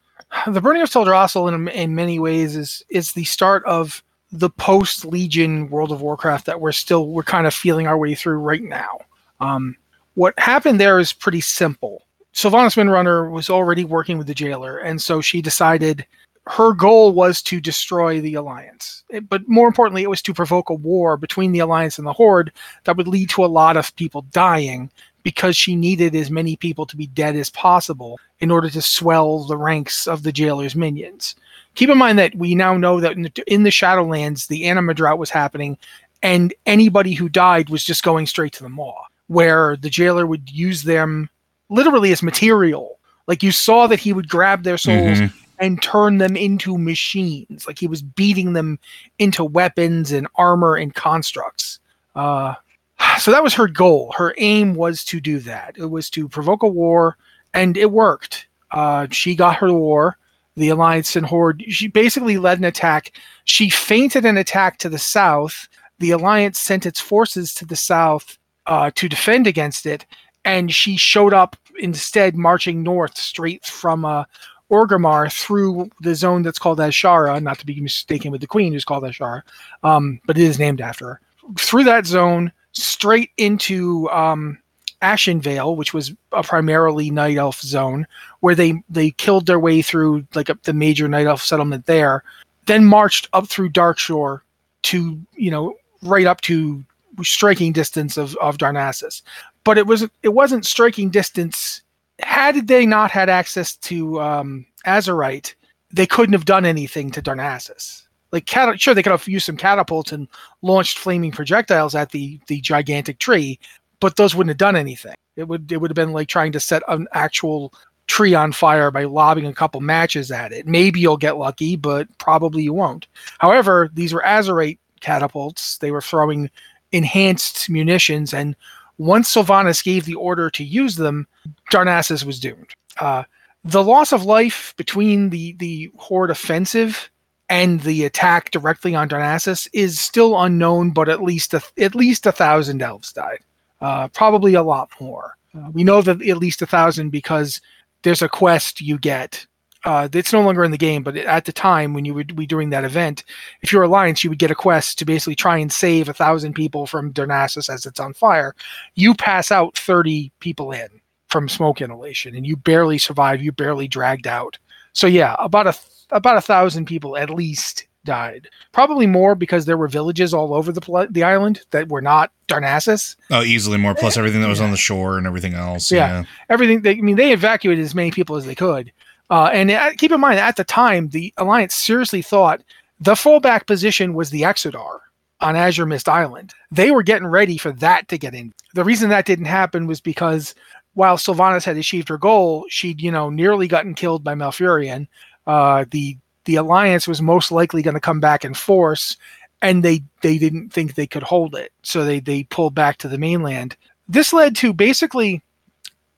[0.46, 4.02] the burning of Teldrassil in, in many ways is is the start of
[4.34, 8.14] the post Legion World of Warcraft that we're still we're kind of feeling our way
[8.14, 8.98] through right now.
[9.40, 9.76] Um,
[10.14, 12.02] what happened there is pretty simple.
[12.34, 16.04] Sylvanas Windrunner was already working with the jailer, and so she decided
[16.46, 19.04] her goal was to destroy the alliance.
[19.08, 22.12] It, but more importantly, it was to provoke a war between the alliance and the
[22.12, 22.52] horde
[22.84, 24.90] that would lead to a lot of people dying
[25.22, 29.44] because she needed as many people to be dead as possible in order to swell
[29.44, 31.36] the ranks of the jailer's minions.
[31.74, 34.94] Keep in mind that we now know that in the, in the Shadowlands, the anima
[34.94, 35.76] drought was happening,
[36.22, 38.94] and anybody who died was just going straight to the maw,
[39.26, 41.28] where the jailer would use them
[41.68, 42.98] literally as material.
[43.26, 45.36] Like you saw that he would grab their souls mm-hmm.
[45.58, 47.66] and turn them into machines.
[47.66, 48.78] Like he was beating them
[49.18, 51.80] into weapons and armor and constructs.
[52.14, 52.54] Uh,
[53.18, 54.14] so that was her goal.
[54.16, 55.76] Her aim was to do that.
[55.76, 57.16] It was to provoke a war,
[57.52, 58.46] and it worked.
[58.70, 60.16] Uh, she got her war.
[60.56, 61.64] The Alliance and Horde.
[61.68, 63.12] She basically led an attack.
[63.44, 65.68] She feinted an attack to the south.
[65.98, 70.06] The Alliance sent its forces to the south uh, to defend against it,
[70.44, 74.24] and she showed up instead marching north straight from uh,
[74.70, 78.84] Orgrimmar through the zone that's called Azshara, not to be mistaken with the Queen, who's
[78.84, 79.42] called Azshara,
[79.82, 81.20] um, but it is named after her.
[81.58, 84.58] Through that zone, straight into um,
[85.04, 88.06] Ashenvale, which was a primarily Night Elf zone,
[88.40, 92.24] where they they killed their way through like a, the major Night Elf settlement there,
[92.66, 94.40] then marched up through Darkshore
[94.84, 96.84] to you know right up to
[97.22, 99.22] striking distance of of Darnassus
[99.64, 101.82] but it was it wasn't striking distance.
[102.20, 105.54] Had they not had access to um, Azerite,
[105.90, 108.02] they couldn't have done anything to Darnassus.
[108.30, 110.28] Like, sure, they could have used some catapults and
[110.62, 113.58] launched flaming projectiles at the the gigantic tree,
[114.04, 115.14] but those wouldn't have done anything.
[115.34, 117.72] It would it would have been like trying to set an actual
[118.06, 120.66] tree on fire by lobbing a couple matches at it.
[120.66, 123.06] Maybe you'll get lucky, but probably you won't.
[123.38, 125.78] However, these were Azerite catapults.
[125.78, 126.50] They were throwing
[126.92, 128.54] enhanced munitions and
[128.98, 131.26] once Sylvanas gave the order to use them,
[131.72, 132.74] Darnassus was doomed.
[133.00, 133.22] Uh,
[133.64, 137.10] the loss of life between the the horde offensive
[137.48, 142.26] and the attack directly on Darnassus is still unknown, but at least a, at least
[142.26, 143.38] a thousand elves died.
[143.84, 145.36] Uh, probably a lot more.
[145.54, 147.60] Uh, we know that at least a thousand because
[148.02, 149.46] there's a quest you get
[149.84, 152.46] uh, it's no longer in the game, but at the time when you would be
[152.46, 153.24] doing that event,
[153.60, 156.54] if you're Alliance, you would get a quest to basically try and save a thousand
[156.54, 158.54] people from Darnassus as it's on fire.
[158.94, 160.88] You pass out 30 people in
[161.28, 163.42] from smoke inhalation, and you barely survive.
[163.42, 164.58] You barely dragged out.
[164.94, 165.74] So yeah, about a
[166.10, 168.48] about a thousand people at least died.
[168.72, 172.30] Probably more because there were villages all over the pl- the island that were not
[172.48, 173.16] Darnassus.
[173.30, 173.94] Oh, easily more.
[173.94, 174.66] Plus everything that was yeah.
[174.66, 175.90] on the shore and everything else.
[175.90, 176.24] Yeah, yeah.
[176.48, 176.82] everything.
[176.82, 178.92] They, I mean, they evacuated as many people as they could.
[179.30, 182.62] Uh, and at, keep in mind, at the time, the Alliance seriously thought
[183.00, 184.98] the fallback position was the Exodar
[185.40, 186.52] on Azuremyst Island.
[186.70, 188.52] They were getting ready for that to get in.
[188.74, 190.54] The reason that didn't happen was because
[190.94, 195.08] while Sylvanas had achieved her goal, she'd you know nearly gotten killed by Malfurion.
[195.46, 199.16] Uh, the the Alliance was most likely going to come back in force,
[199.62, 203.08] and they they didn't think they could hold it, so they they pulled back to
[203.08, 203.76] the mainland.
[204.08, 205.42] This led to basically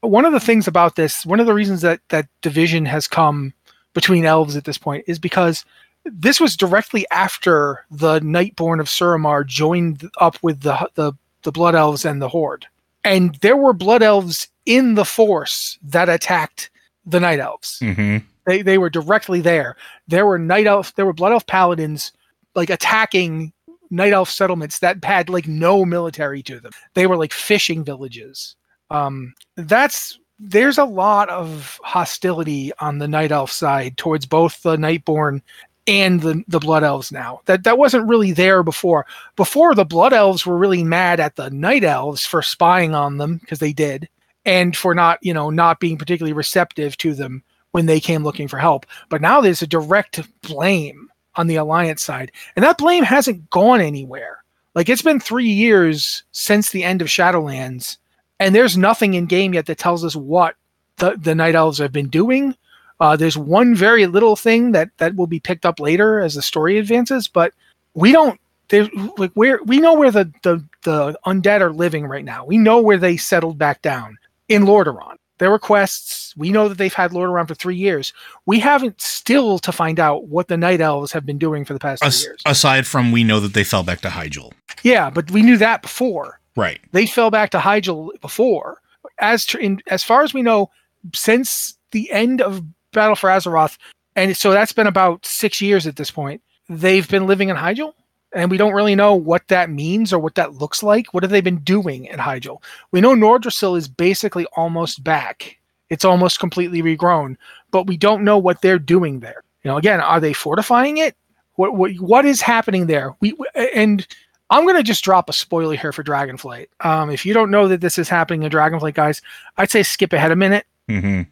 [0.00, 3.52] one of the things about this, one of the reasons that that division has come
[3.94, 5.64] between elves at this point is because
[6.04, 11.12] this was directly after the Nightborn of Suramar joined up with the the,
[11.42, 12.66] the Blood Elves and the Horde,
[13.04, 16.70] and there were Blood Elves in the force that attacked
[17.04, 17.78] the Night Elves.
[17.80, 18.18] Mm-hmm.
[18.46, 19.76] They they were directly there.
[20.08, 22.12] There were Night Elf, there were Blood Elf paladins
[22.54, 23.52] like attacking
[23.90, 26.72] Night Elf settlements that had like no military to them.
[26.94, 28.56] They were like fishing villages
[28.90, 34.76] um, that's there's a lot of hostility on the night elf side towards both the
[34.76, 35.40] nightborn
[35.86, 39.06] and the, the blood elves now that that wasn't really there before
[39.36, 43.38] before the blood elves were really mad at the night elves for spying on them
[43.38, 44.08] because they did
[44.44, 47.42] and for not you know not being particularly receptive to them
[47.76, 48.86] when they came looking for help.
[49.10, 52.32] But now there's a direct blame on the alliance side.
[52.56, 54.42] And that blame hasn't gone anywhere.
[54.74, 57.98] Like it's been three years since the end of shadowlands
[58.40, 60.54] and there's nothing in game yet that tells us what
[60.96, 62.56] the, the night elves have been doing.
[62.98, 66.40] Uh, there's one very little thing that that will be picked up later as the
[66.40, 67.52] story advances but
[67.92, 72.24] we don't there's like where we know where the, the the undead are living right
[72.24, 72.46] now.
[72.46, 74.16] We know where they settled back down
[74.48, 76.34] in lordaeron There were quests.
[76.36, 78.12] We know that they've had Lord around for three years.
[78.46, 81.78] We haven't still to find out what the Night Elves have been doing for the
[81.78, 82.40] past As- years.
[82.46, 84.52] aside from we know that they fell back to Hyjal.
[84.82, 86.40] yeah, but we knew that before.
[86.56, 86.80] Right.
[86.92, 88.80] They fell back to Hyjal before.
[89.18, 90.70] As in, as far as we know,
[91.14, 93.76] since the end of Battle for Azeroth,
[94.14, 96.40] and so that's been about six years at this point.
[96.68, 97.92] They've been living in Hyjal,
[98.36, 101.12] and we don't really know what that means or what that looks like.
[101.12, 102.62] What have they been doing in Hyjal?
[102.92, 105.56] We know Nordrassil is basically almost back.
[105.88, 107.36] It's almost completely regrown,
[107.70, 109.42] but we don't know what they're doing there.
[109.64, 111.16] You know, again, are they fortifying it?
[111.54, 113.16] What what what is happening there?
[113.20, 114.06] We and
[114.50, 116.66] I'm going to just drop a spoiler here for Dragonflight.
[116.80, 119.22] Um, if you don't know that this is happening in Dragonflight, guys,
[119.56, 120.66] I'd say skip ahead a minute.
[120.88, 121.22] hmm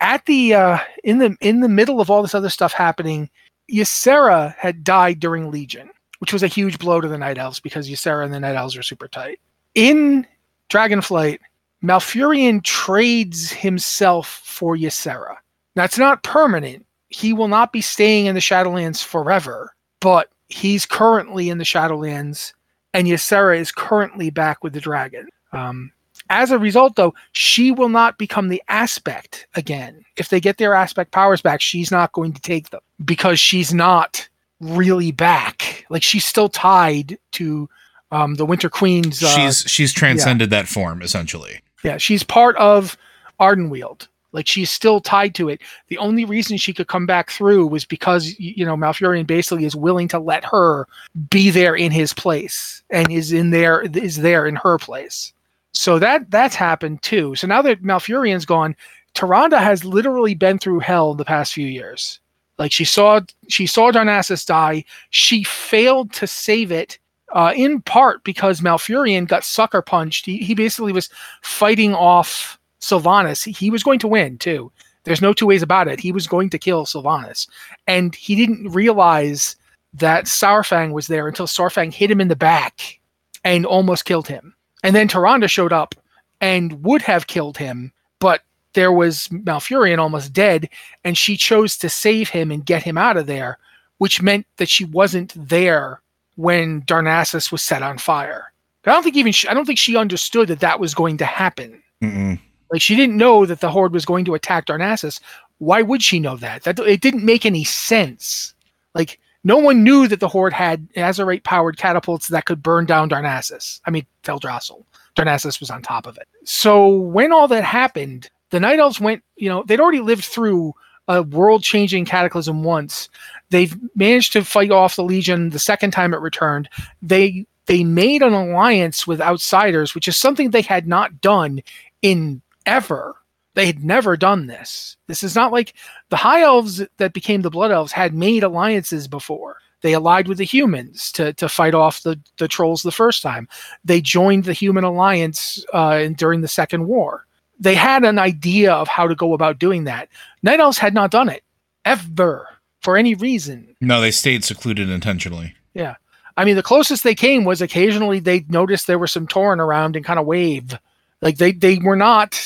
[0.00, 3.30] At the uh, in the in the middle of all this other stuff happening,
[3.70, 5.90] Ysera had died during Legion,
[6.22, 8.76] which was a huge blow to the Night Elves because Ysera and the Night Elves
[8.76, 9.40] are super tight.
[9.74, 10.24] In
[10.70, 11.40] Dragonflight,
[11.82, 15.38] Malfurion trades himself for Ysera.
[15.74, 16.86] It's not permanent.
[17.08, 22.52] He will not be staying in the Shadowlands forever, but he's currently in the Shadowlands,
[22.94, 25.26] and Ysera is currently back with the dragon.
[25.52, 25.90] Um,
[26.30, 30.04] as a result, though, she will not become the aspect again.
[30.16, 33.74] If they get their aspect powers back, she's not going to take them because she's
[33.74, 34.28] not
[34.62, 35.84] really back.
[35.90, 37.68] Like she's still tied to
[38.10, 39.22] um, the Winter Queen's.
[39.22, 41.60] Uh, she's she's transcended that form essentially.
[41.84, 42.96] yeah, she's part of
[43.40, 44.08] Ardenweald.
[44.32, 45.60] Like she's still tied to it.
[45.88, 49.76] The only reason she could come back through was because you know Malfurion basically is
[49.76, 50.86] willing to let her
[51.28, 55.32] be there in his place and is in there is there in her place.
[55.74, 57.34] So that that's happened too.
[57.34, 58.74] So now that Malfurion's gone,
[59.14, 62.18] Tyrande has literally been through hell the past few years.
[62.58, 64.84] Like she saw she saw Darnassus die.
[65.10, 66.98] She failed to save it
[67.32, 70.26] uh, in part because Malfurion got sucker punched.
[70.26, 71.08] He, he basically was
[71.42, 73.44] fighting off Sylvanas.
[73.44, 74.70] He, he was going to win too.
[75.04, 75.98] There's no two ways about it.
[75.98, 77.48] He was going to kill Sylvanas,
[77.86, 79.56] and he didn't realize
[79.94, 83.00] that Saurfang was there until Saurfang hit him in the back
[83.44, 84.54] and almost killed him.
[84.82, 85.94] And then Tyrande showed up
[86.40, 88.42] and would have killed him, but
[88.74, 90.68] there was Malfurion almost dead,
[91.04, 93.58] and she chose to save him and get him out of there,
[93.98, 96.00] which meant that she wasn't there
[96.36, 98.52] when Darnassus was set on fire.
[98.84, 101.24] I don't think even she, I don't think she understood that that was going to
[101.24, 101.82] happen.
[102.02, 102.38] Mm-mm.
[102.72, 105.20] Like she didn't know that the horde was going to attack Darnassus.
[105.58, 106.64] Why would she know that?
[106.64, 108.54] That it didn't make any sense.
[108.94, 113.10] Like no one knew that the horde had Azerite powered catapults that could burn down
[113.10, 113.80] Darnassus.
[113.86, 114.84] I mean Teldrassil.
[115.14, 116.26] Darnassus was on top of it.
[116.44, 119.24] So when all that happened, the Night Elves went.
[119.36, 120.74] You know they'd already lived through
[121.08, 123.08] a world changing cataclysm once.
[123.50, 126.68] They've managed to fight off the Legion the second time it returned.
[127.00, 131.60] They they made an alliance with outsiders, which is something they had not done
[132.02, 133.16] in ever.
[133.54, 134.96] They had never done this.
[135.08, 135.74] This is not like
[136.08, 139.56] the High Elves that became the Blood Elves had made alliances before.
[139.82, 143.48] They allied with the humans to, to fight off the, the trolls the first time.
[143.84, 147.26] They joined the Human Alliance uh, during the Second War.
[147.62, 150.08] They had an idea of how to go about doing that.
[150.42, 151.44] Night Elves had not done it
[151.84, 152.48] ever
[152.80, 153.74] for any reason.
[153.80, 155.54] No, they stayed secluded intentionally.
[155.72, 155.94] Yeah.
[156.36, 159.96] I mean, the closest they came was occasionally they noticed there was some Tauren around
[159.96, 160.76] and kind of wave.
[161.20, 162.40] Like they they were not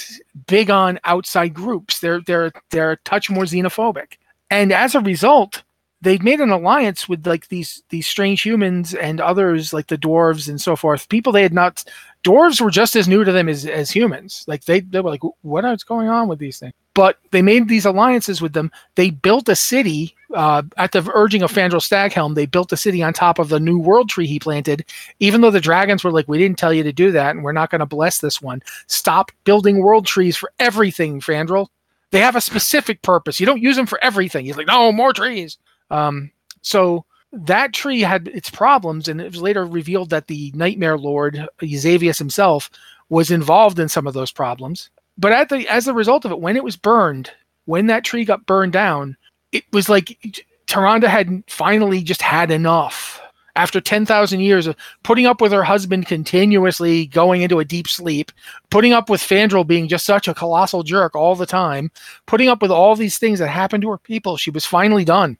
[0.46, 2.00] big on outside groups.
[2.00, 4.18] They're they're they're a touch more xenophobic.
[4.50, 5.62] And as a result,
[6.02, 10.48] they've made an alliance with like these these strange humans and others like the dwarves
[10.48, 11.08] and so forth.
[11.08, 11.84] People they had not
[12.24, 14.44] dwarves were just as new to them as, as humans.
[14.46, 16.74] Like they, they were like, what is going on with these things?
[16.94, 18.72] But they made these alliances with them.
[18.94, 22.34] They built a city uh, at the urging of Fandral Staghelm.
[22.34, 24.84] They built a city on top of the new world tree he planted.
[25.20, 27.52] Even though the dragons were like, we didn't tell you to do that, and we're
[27.52, 28.62] not going to bless this one.
[28.86, 31.68] Stop building world trees for everything, Fandral.
[32.12, 33.40] They have a specific purpose.
[33.40, 34.46] You don't use them for everything.
[34.46, 35.58] He's like, no, more trees.
[35.90, 36.30] Um,
[36.62, 41.46] so that tree had its problems, and it was later revealed that the Nightmare Lord,
[41.60, 42.70] Xavius himself,
[43.08, 44.90] was involved in some of those problems.
[45.18, 47.30] But the as a result of it, when it was burned,
[47.64, 49.16] when that tree got burned down,
[49.52, 53.20] it was like Tyrande had finally just had enough.
[53.54, 58.30] After 10,000 years of putting up with her husband continuously going into a deep sleep,
[58.68, 61.90] putting up with Fandral being just such a colossal jerk all the time,
[62.26, 65.38] putting up with all these things that happened to her people, she was finally done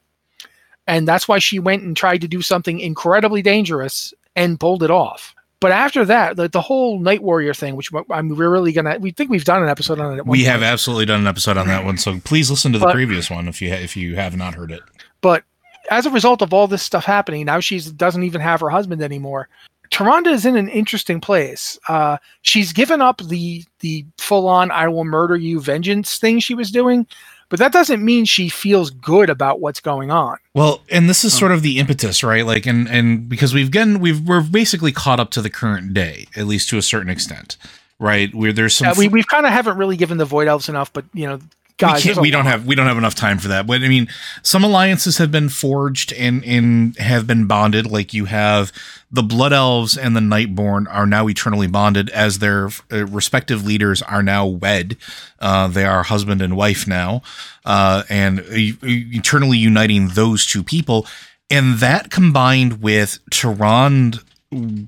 [0.87, 4.91] and that's why she went and tried to do something incredibly dangerous and pulled it
[4.91, 5.33] off.
[5.59, 9.31] But after that, the, the whole Night Warrior thing, which I'm really gonna, we think
[9.31, 10.25] we've done an episode on it.
[10.25, 10.71] We have point.
[10.71, 13.47] absolutely done an episode on that one, so please listen to the But- previous one
[13.47, 14.81] if you ha- if you have not heard it.
[15.21, 15.43] But
[15.89, 19.01] as a result of all this stuff happening, now she doesn't even have her husband
[19.01, 19.49] anymore.
[19.89, 21.79] Tyrande is in an interesting place.
[21.87, 26.53] Uh, she's given up the the full on "I will murder you" vengeance thing she
[26.53, 27.07] was doing,
[27.49, 30.37] but that doesn't mean she feels good about what's going on.
[30.53, 31.39] Well, and this is oh.
[31.39, 32.45] sort of the impetus, right?
[32.45, 36.27] Like, and and because we've gotten we've we're basically caught up to the current day,
[36.35, 37.57] at least to a certain extent,
[37.99, 38.33] right?
[38.33, 40.91] Where there's some Yeah, we we kind of haven't really given the Void Elves enough,
[40.91, 41.39] but you know,
[41.77, 42.51] guys, we, there's can't, a we don't lot.
[42.51, 43.67] have we don't have enough time for that.
[43.67, 44.07] But I mean,
[44.41, 47.85] some alliances have been forged and and have been bonded.
[47.85, 48.71] Like you have
[49.11, 54.01] the Blood Elves and the Nightborn are now eternally bonded, as their uh, respective leaders
[54.01, 54.97] are now wed.
[55.39, 57.21] Uh, they are husband and wife now,
[57.65, 61.07] uh, and eternally uniting those two people.
[61.49, 64.21] And that combined with Tyrande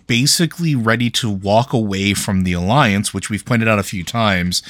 [0.08, 4.62] basically ready to walk away from the alliance, which we've pointed out a few times,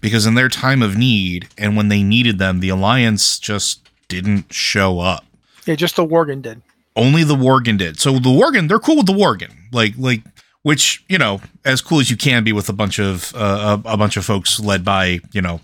[0.00, 4.52] because in their time of need and when they needed them, the alliance just didn't
[4.52, 5.24] show up.
[5.66, 6.62] Yeah, just the Worgen did.
[6.96, 8.00] Only the Worgen did.
[8.00, 10.22] So the Worgen, they're cool with the Worgen, like like
[10.62, 13.92] which you know as cool as you can be with a bunch of uh, a,
[13.92, 15.60] a bunch of folks led by you know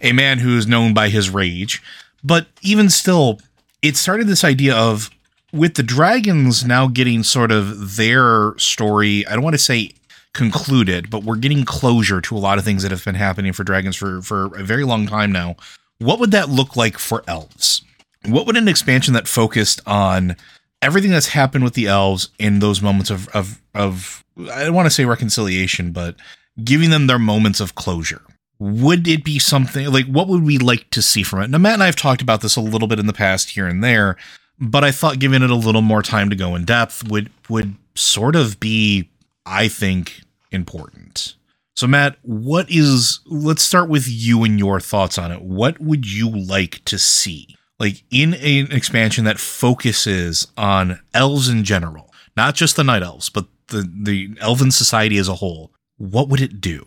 [0.00, 1.82] a man who is known by his rage.
[2.24, 3.40] But even still,
[3.82, 5.10] it started this idea of
[5.52, 9.26] with the dragons now getting sort of their story.
[9.26, 9.92] I don't want to say
[10.34, 13.64] concluded, but we're getting closure to a lot of things that have been happening for
[13.64, 15.56] dragons for for a very long time now.
[15.98, 17.82] What would that look like for elves?
[18.26, 20.36] What would an expansion that focused on
[20.80, 24.86] everything that's happened with the elves in those moments of of of I don't want
[24.86, 26.16] to say reconciliation, but
[26.62, 28.22] giving them their moments of closure.
[28.58, 31.50] Would it be something like what would we like to see from it?
[31.50, 33.66] Now, Matt and I have talked about this a little bit in the past here
[33.66, 34.16] and there,
[34.62, 37.74] but I thought giving it a little more time to go in depth would would
[37.96, 39.10] sort of be,
[39.44, 41.34] I think, important.
[41.74, 43.20] So, Matt, what is?
[43.26, 45.42] Let's start with you and your thoughts on it.
[45.42, 51.64] What would you like to see, like in an expansion that focuses on elves in
[51.64, 55.72] general, not just the night elves, but the the elven society as a whole?
[55.96, 56.84] What would it do?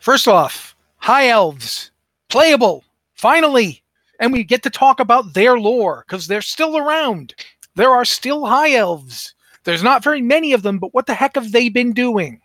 [0.00, 1.92] First off, high elves,
[2.28, 2.84] playable,
[3.14, 3.82] finally.
[4.18, 7.34] And we get to talk about their lore because they're still around.
[7.74, 9.34] There are still high elves.
[9.64, 12.40] There's not very many of them, but what the heck have they been doing?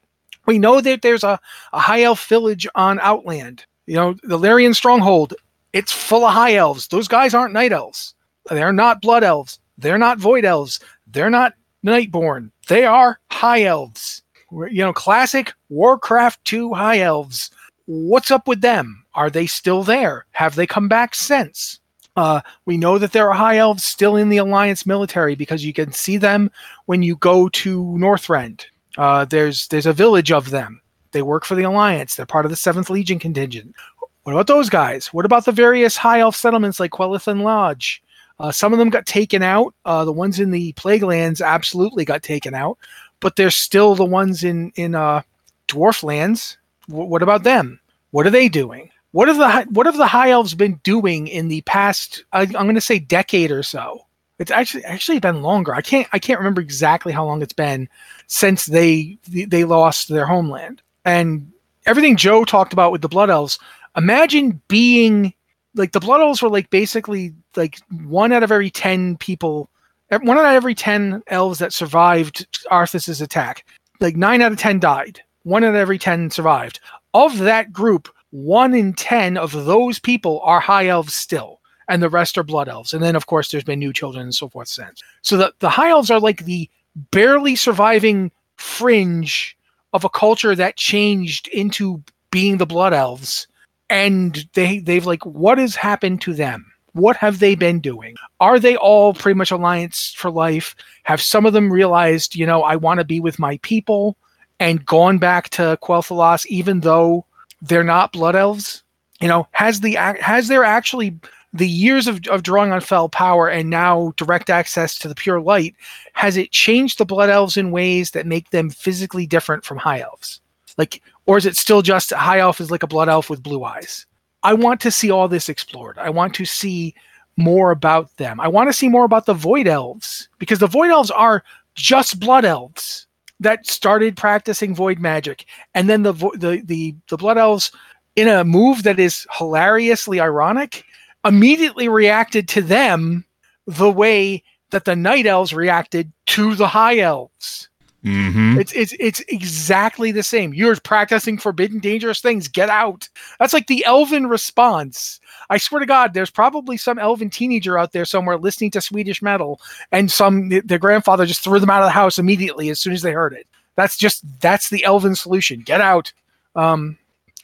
[0.45, 1.39] We know that there's a,
[1.71, 3.65] a high elf village on Outland.
[3.87, 5.33] You know, the Allerian stronghold,
[5.71, 6.87] it's full of high elves.
[6.87, 8.13] Those guys aren't night elves.
[8.49, 9.59] They're not blood elves.
[9.77, 10.79] They're not void elves.
[11.07, 11.53] They're not
[11.85, 12.51] nightborn.
[12.67, 14.21] They are high elves.
[14.51, 17.49] You know, classic Warcraft 2 high elves.
[17.85, 19.02] What's up with them?
[19.15, 20.25] Are they still there?
[20.31, 21.79] Have they come back since?
[22.15, 25.73] Uh, we know that there are high elves still in the Alliance military because you
[25.73, 26.51] can see them
[26.85, 28.65] when you go to Northrend.
[28.97, 30.79] Uh, there's there's a village of them.
[31.11, 32.15] They work for the Alliance.
[32.15, 33.75] They're part of the Seventh Legion contingent.
[34.23, 35.07] What about those guys?
[35.07, 38.01] What about the various high elf settlements like Quel'Lithien Lodge?
[38.39, 39.73] Uh, some of them got taken out.
[39.85, 42.77] Uh, the ones in the Plague Lands absolutely got taken out,
[43.19, 45.21] but there's still the ones in in uh,
[45.67, 46.57] Dwarf Lands.
[46.87, 47.79] W- what about them?
[48.11, 48.89] What are they doing?
[49.13, 52.25] What have the what have the High Elves been doing in the past?
[52.33, 54.05] I, I'm going to say decade or so.
[54.39, 55.73] It's actually actually been longer.
[55.75, 57.87] I can't I can't remember exactly how long it's been
[58.25, 60.81] since they they lost their homeland.
[61.05, 61.51] And
[61.85, 63.59] everything Joe talked about with the Blood Elves.
[63.95, 65.31] Imagine being
[65.75, 69.69] like the Blood Elves were like basically like one out of every ten people,
[70.09, 73.63] one out of every ten elves that survived Arthas's attack.
[73.99, 75.21] Like nine out of ten died.
[75.43, 76.79] One out of every ten survived.
[77.13, 82.09] Of that group, one in ten of those people are high elves still, and the
[82.09, 82.91] rest are blood elves.
[82.91, 85.03] And then, of course, there's been new children and so forth since.
[85.21, 86.67] So the, the high elves are like the
[87.11, 89.55] barely surviving fringe
[89.93, 93.47] of a culture that changed into being the blood elves.
[93.89, 96.65] And they they've like, what has happened to them?
[96.93, 98.15] What have they been doing?
[98.39, 100.75] Are they all pretty much alliance for life?
[101.03, 104.17] Have some of them realized, you know, I want to be with my people
[104.59, 107.25] and gone back to Quel'Thalas, even though
[107.63, 108.83] they're not blood elves?
[109.21, 111.17] You know, has the has there actually
[111.53, 115.39] the years of, of drawing on fell power and now direct access to the pure
[115.39, 115.75] light
[116.13, 120.01] has it changed the blood elves in ways that make them physically different from high
[120.01, 120.41] elves?
[120.77, 123.63] Like or is it still just high elf is like a blood elf with blue
[123.63, 124.05] eyes?
[124.43, 125.97] I want to see all this explored.
[125.97, 126.93] I want to see
[127.37, 128.39] more about them.
[128.39, 131.43] I want to see more about the void elves because the void elves are
[131.75, 133.07] just blood elves
[133.43, 137.71] that started practicing void magic and then the the the, the blood elves
[138.15, 140.83] in a move that is hilariously ironic
[141.25, 143.25] immediately reacted to them
[143.67, 147.69] the way that the night elves reacted to the high elves.
[148.03, 148.59] Mm-hmm.
[148.59, 150.53] It's it's it's exactly the same.
[150.53, 152.49] You're practicing forbidden dangerous things.
[152.49, 153.07] Get out.
[153.39, 155.21] That's like the elven response.
[155.49, 159.21] I swear to God, there's probably some elven teenager out there somewhere listening to Swedish
[159.21, 159.61] metal,
[159.93, 163.03] and some their grandfather just threw them out of the house immediately as soon as
[163.03, 163.47] they heard it.
[163.75, 165.61] That's just that's the elven solution.
[165.61, 166.11] Get out.
[166.55, 166.97] Um,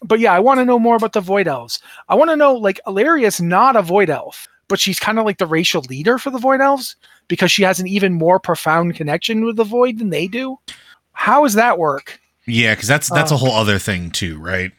[0.04, 1.82] but yeah, I want to know more about the void elves.
[2.10, 5.38] I want to know like Alleria's not a void elf, but she's kind of like
[5.38, 6.98] the racial leader for the void elves
[7.30, 10.58] because she has an even more profound connection with the void than they do.
[11.14, 12.20] How does that work?
[12.46, 14.72] Yeah, because that's that's Uh, a whole other thing too, right?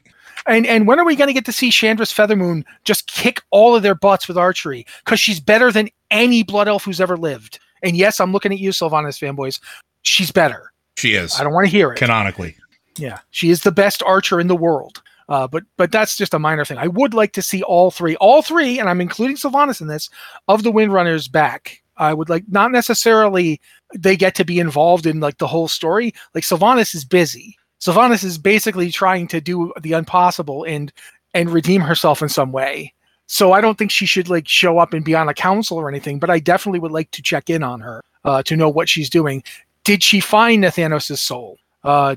[0.46, 3.74] And and when are we going to get to see Shandris Feathermoon just kick all
[3.76, 4.84] of their butts with archery?
[5.04, 7.58] Because she's better than any blood elf who's ever lived.
[7.82, 9.60] And yes, I'm looking at you, Sylvanas fanboys.
[10.02, 10.72] She's better.
[10.96, 11.98] She is I don't want to hear it.
[11.98, 12.56] canonically.
[12.96, 15.02] Yeah, she is the best archer in the world.
[15.28, 16.78] Uh, but but that's just a minor thing.
[16.78, 20.10] I would like to see all three, all three, and I'm including Sylvanas in this,
[20.48, 21.79] of the Windrunners back.
[22.00, 23.60] I would like not necessarily
[23.96, 26.14] they get to be involved in like the whole story.
[26.34, 27.56] Like Sylvanas is busy.
[27.78, 30.92] Sylvanas is basically trying to do the impossible and
[31.34, 32.94] and redeem herself in some way.
[33.26, 35.88] So I don't think she should like show up and be on a council or
[35.88, 36.18] anything.
[36.18, 39.10] But I definitely would like to check in on her uh, to know what she's
[39.10, 39.44] doing.
[39.84, 41.58] Did she find Nathanos' soul?
[41.84, 42.16] Uh,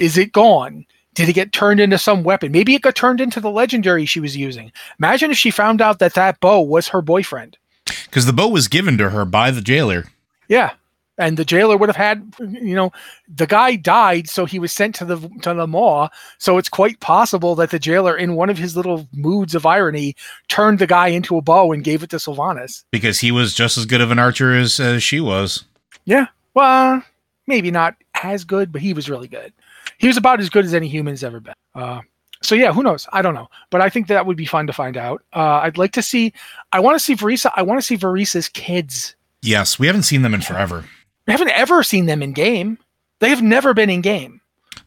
[0.00, 0.86] is it gone?
[1.14, 2.50] Did it get turned into some weapon?
[2.50, 4.72] Maybe it got turned into the legendary she was using.
[4.98, 7.56] Imagine if she found out that that bow was her boyfriend.
[7.86, 10.06] Because the bow was given to her by the jailer.
[10.48, 10.72] Yeah,
[11.18, 12.92] and the jailer would have had, you know,
[13.28, 16.08] the guy died, so he was sent to the to the maw.
[16.38, 20.16] So it's quite possible that the jailer, in one of his little moods of irony,
[20.48, 22.84] turned the guy into a bow and gave it to Sylvanas.
[22.90, 25.64] because he was just as good of an archer as, as she was.
[26.04, 27.02] Yeah, well,
[27.46, 29.52] maybe not as good, but he was really good.
[29.98, 31.54] He was about as good as any human's ever been.
[31.74, 32.00] Uh,
[32.44, 33.08] so yeah, who knows?
[33.12, 35.22] I don't know, but I think that would be fun to find out.
[35.32, 36.32] Uh, I'd like to see.
[36.72, 37.50] I want to see Vereesa.
[37.56, 39.16] I want to see Vereesa's kids.
[39.42, 40.84] Yes, we haven't seen them in forever.
[41.26, 42.78] We haven't ever seen them in game.
[43.20, 44.40] They have never been in game.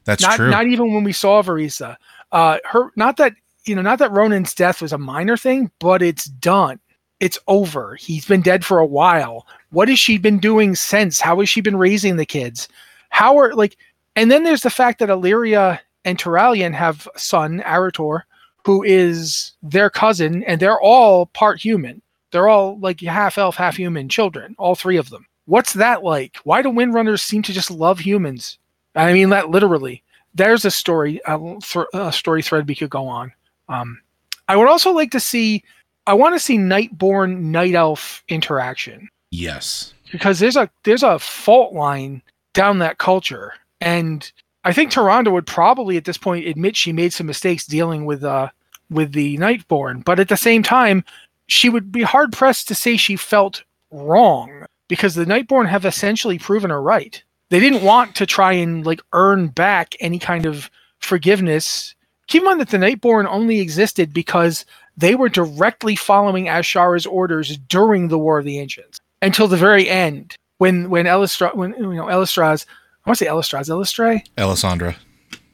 [0.06, 0.50] That's not true.
[0.50, 1.96] not even when we saw Vereesa.
[2.32, 3.34] Uh, her not that
[3.66, 6.80] you know not that Rhonin's death was a minor thing, but it's done.
[7.20, 7.96] It's over.
[7.96, 9.48] He's been dead for a while.
[9.72, 11.20] What has she been doing since?
[11.20, 12.68] How has she been raising the kids?
[13.10, 13.78] How are like?
[14.16, 18.22] And then there's the fact that Alleria and Turalyon have a son, Arator,
[18.64, 22.02] who is their cousin, and they're all part human.
[22.32, 25.28] They're all like half elf, half human children, all three of them.
[25.48, 26.38] What's that like?
[26.46, 28.58] Why do Windrunners seem to just love humans?
[28.96, 30.02] I mean that literally.
[30.34, 33.34] There's a story, a, th- a story thread we could go on.
[33.68, 34.00] Um,
[34.48, 35.62] I would also like to see.
[36.06, 39.94] I want to see Nightborn Night Elf interaction yes.
[40.10, 42.22] because there's a there's a fault line
[42.54, 44.32] down that culture, and
[44.64, 48.24] I think Tyrande would probably at this point admit she made some mistakes dealing with
[48.24, 48.50] uh
[48.90, 51.04] with the Nightborn, but at the same time,
[51.48, 56.40] she would be hard pressed to say she felt wrong because the Nightborn have essentially
[56.40, 57.22] proven her right.
[57.50, 61.96] They didn't want to try and like earn back any kind of forgiveness.
[62.28, 64.66] Keep in mind that the Nightborn only existed because
[64.98, 69.90] they were directly following Azshara's orders during the War of the Ancients until the very
[69.90, 72.66] end when when Elistra when you know Elistraz
[73.08, 74.96] want to say Elistraz Elistray Alessandra.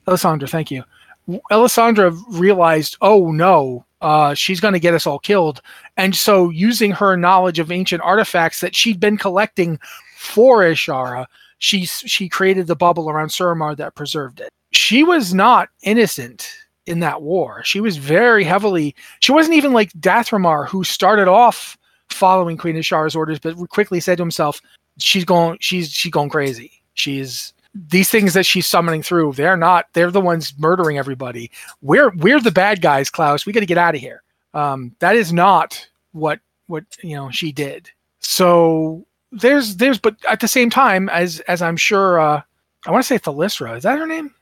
[0.08, 0.84] Alessandra thank you.
[1.52, 5.62] Alessandra realized oh no uh, she's going to get us all killed.
[5.96, 9.80] And so using her knowledge of ancient artifacts that she'd been collecting
[10.18, 11.26] for Azshara
[11.64, 14.50] she she created the bubble around Suramar that preserved it.
[14.72, 16.50] She was not innocent
[16.86, 17.64] in that war.
[17.64, 21.78] She was very heavily she wasn't even like Dath'Remar who started off
[22.10, 24.62] following Queen Azshara's orders, but quickly said to himself,
[25.00, 26.83] "She's going, she's she's going crazy.
[26.94, 29.34] She's these things that she's summoning through.
[29.34, 29.88] They're not.
[29.94, 31.50] They're the ones murdering everybody.
[31.82, 33.46] We're we're the bad guys, Klaus.
[33.46, 34.22] We got to get out of here.
[34.54, 37.90] Um, that is not what what you know she did.
[38.20, 42.42] So there's there's, but at the same time, as as I'm sure, uh,
[42.86, 43.76] I want to say Thalyssra.
[43.78, 44.34] Is that her name?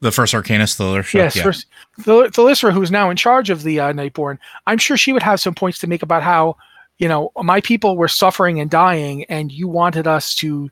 [0.00, 1.18] The first Arcanist show?
[1.18, 1.42] Yes, Yeah.
[1.42, 1.66] first,
[2.00, 5.40] Thal- Thalyssra, who's now in charge of the uh, Nightborn, I'm sure she would have
[5.40, 6.56] some points to make about how,
[6.98, 10.70] you know, my people were suffering and dying, and you wanted us to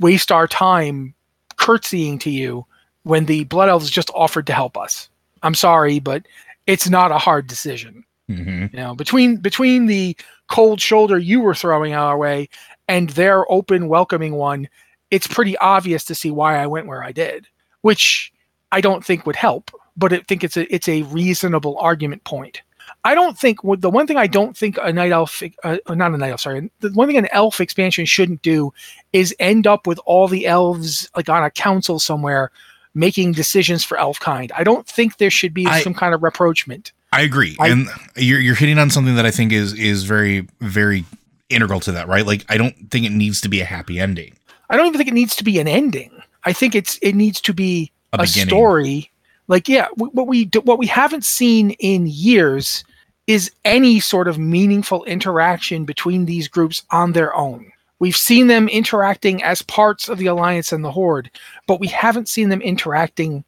[0.00, 1.14] waste our time
[1.56, 2.66] curtsying to you
[3.04, 5.08] when the Blood Elves just offered to help us.
[5.42, 6.26] I'm sorry, but
[6.66, 8.04] it's not a hard decision.
[8.30, 8.72] Mhm.
[8.72, 10.16] You know, between between the
[10.48, 12.48] cold shoulder you were throwing our way
[12.88, 14.68] and their open, welcoming one,
[15.10, 17.46] it's pretty obvious to see why I went where I did,
[17.82, 18.32] which
[18.72, 22.62] I don't think would help, but I think it's a it's a reasonable argument point.
[23.06, 26.16] I don't think the one thing I don't think a night elf, uh, not a
[26.16, 28.72] night elf, sorry, the one thing an elf expansion shouldn't do
[29.12, 32.50] is end up with all the elves like on a council somewhere
[32.94, 34.50] making decisions for elf kind.
[34.56, 36.92] I don't think there should be I- some kind of reproachment.
[37.12, 40.48] I agree, I- and you're you're hitting on something that I think is is very
[40.60, 41.04] very
[41.50, 42.26] integral to that, right?
[42.26, 44.34] Like I don't think it needs to be a happy ending.
[44.70, 46.10] I don't even think it needs to be an ending.
[46.44, 49.10] I think it's it needs to be A a, story.
[49.46, 52.82] Like yeah, what we do, what we haven't seen in years
[53.26, 57.70] is any sort of meaningful interaction between these groups on their own.
[57.98, 61.30] We've seen them interacting as parts of the Alliance and the Horde,
[61.66, 63.44] but we haven't seen them interacting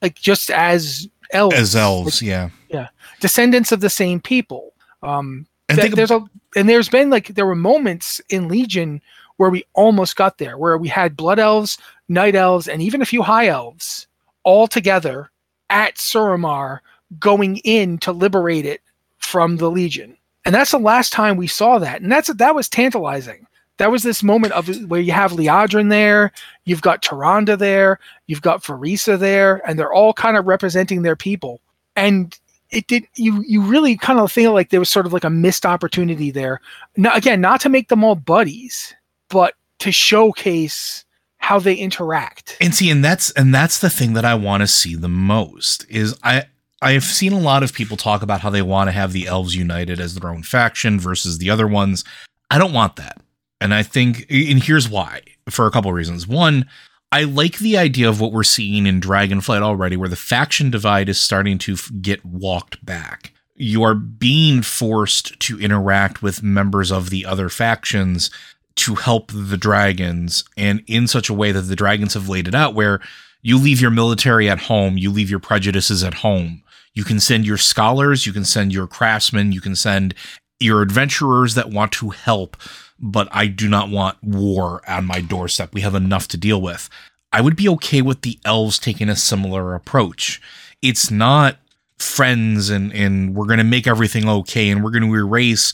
[0.00, 1.56] like just as elves.
[1.56, 2.50] As elves, yeah.
[2.70, 2.88] Yeah.
[3.20, 4.72] descendants of the same people.
[5.02, 6.24] Um, And th- there's a
[6.56, 9.02] and there's been like there were moments in Legion
[9.36, 13.06] where we almost got there, where we had blood elves, night elves, and even a
[13.06, 14.06] few high elves
[14.42, 15.30] all together
[15.70, 16.80] at Suramar
[17.18, 18.80] going in to liberate it
[19.28, 20.16] from the Legion.
[20.44, 22.00] And that's the last time we saw that.
[22.00, 23.46] And that's that was tantalizing.
[23.76, 26.32] That was this moment of where you have Liadrin there,
[26.64, 31.14] you've got Tyrande there, you've got Vereesa there, and they're all kind of representing their
[31.14, 31.60] people.
[31.94, 32.36] And
[32.70, 35.30] it did you you really kind of feel like there was sort of like a
[35.30, 36.60] missed opportunity there.
[36.96, 38.94] Now, again, not to make them all buddies,
[39.28, 41.04] but to showcase
[41.36, 42.56] how they interact.
[42.60, 45.86] And see, and that's and that's the thing that I want to see the most
[45.88, 46.46] is I
[46.80, 49.56] I've seen a lot of people talk about how they want to have the elves
[49.56, 52.04] united as their own faction versus the other ones.
[52.50, 53.20] I don't want that.
[53.60, 56.26] And I think and here's why for a couple of reasons.
[56.26, 56.66] One,
[57.10, 61.08] I like the idea of what we're seeing in Dragonflight already where the faction divide
[61.08, 63.32] is starting to get walked back.
[63.56, 68.30] You are being forced to interact with members of the other factions
[68.76, 72.54] to help the dragons and in such a way that the dragons have laid it
[72.54, 73.00] out where
[73.42, 76.62] you leave your military at home, you leave your prejudices at home.
[76.98, 80.16] You can send your scholars, you can send your craftsmen, you can send
[80.58, 82.56] your adventurers that want to help,
[82.98, 85.72] but I do not want war on my doorstep.
[85.72, 86.90] We have enough to deal with.
[87.32, 90.42] I would be okay with the elves taking a similar approach.
[90.82, 91.58] It's not
[91.98, 95.72] friends and and we're going to make everything okay and we're going to erase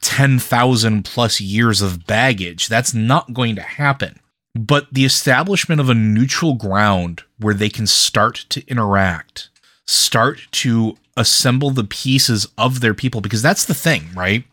[0.00, 2.66] 10,000 plus years of baggage.
[2.66, 4.18] That's not going to happen.
[4.56, 9.50] But the establishment of a neutral ground where they can start to interact,
[9.88, 14.44] start to assemble the pieces of their people, because that's the thing, right?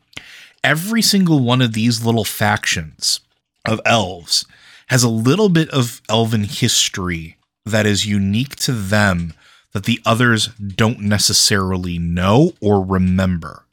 [0.64, 3.20] Every single one of these little factions
[3.68, 4.46] of elves
[4.88, 9.34] has a little bit of elven history that is unique to them
[9.74, 13.66] that the others don't necessarily know or remember.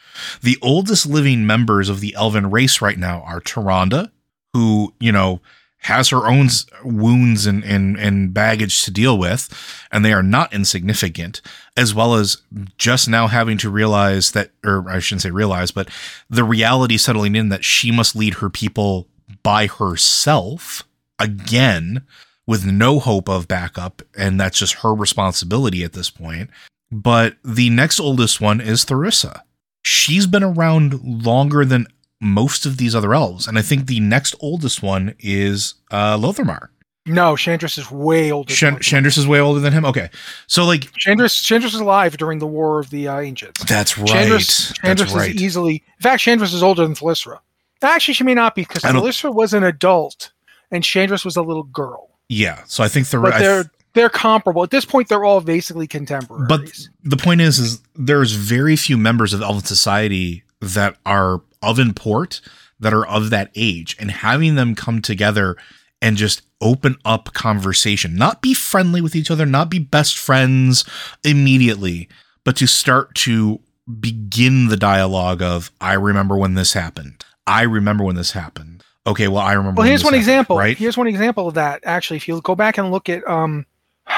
[0.42, 4.10] The oldest living members of the elven race right now are Tyrande,
[4.52, 5.40] who, you know,
[5.82, 6.48] has her own
[6.84, 9.48] wounds and, and, and baggage to deal with,
[9.90, 11.40] and they are not insignificant,
[11.76, 12.38] as well as
[12.78, 15.88] just now having to realize that, or I shouldn't say realize, but
[16.30, 19.08] the reality settling in that she must lead her people
[19.42, 20.84] by herself
[21.18, 22.04] again
[22.46, 26.50] with no hope of backup, and that's just her responsibility at this point.
[26.92, 29.40] But the next oldest one is Tharissa.
[29.82, 31.86] She's been around longer than
[32.22, 36.68] most of these other elves, and I think the next oldest one is uh, Lor'themar.
[37.04, 38.54] No, Shandris is way older.
[38.54, 39.84] Shandris is way older than him.
[39.84, 40.08] Okay,
[40.46, 43.64] so like Shandris, Shandris is alive during the War of the uh, Ancients.
[43.64, 44.08] that's right.
[44.08, 45.34] Shandris, Shandris that's right.
[45.34, 45.82] is easily.
[45.96, 47.40] In fact, Shandris is older than Thalyssra.
[47.82, 50.30] Actually, she may not be because I was an adult
[50.70, 52.10] and Shandris was a little girl.
[52.28, 55.08] yeah, so I think the But they're they're comparable at this point.
[55.08, 56.48] They're all basically contemporaries.
[56.48, 56.70] But
[57.04, 62.40] the point is, is there's very few members of Elven society that are of import
[62.80, 65.56] that are of that age, and having them come together
[66.00, 70.84] and just open up conversation, not be friendly with each other, not be best friends
[71.24, 72.08] immediately,
[72.44, 73.60] but to start to
[74.00, 77.24] begin the dialogue of, I remember when this happened.
[77.46, 78.82] I remember when this happened.
[79.06, 79.80] Okay, well, I remember.
[79.80, 80.56] well, here's one happened, example.
[80.56, 80.76] right?
[80.76, 81.80] Here's one example of that.
[81.84, 83.66] Actually, if you go back and look at um,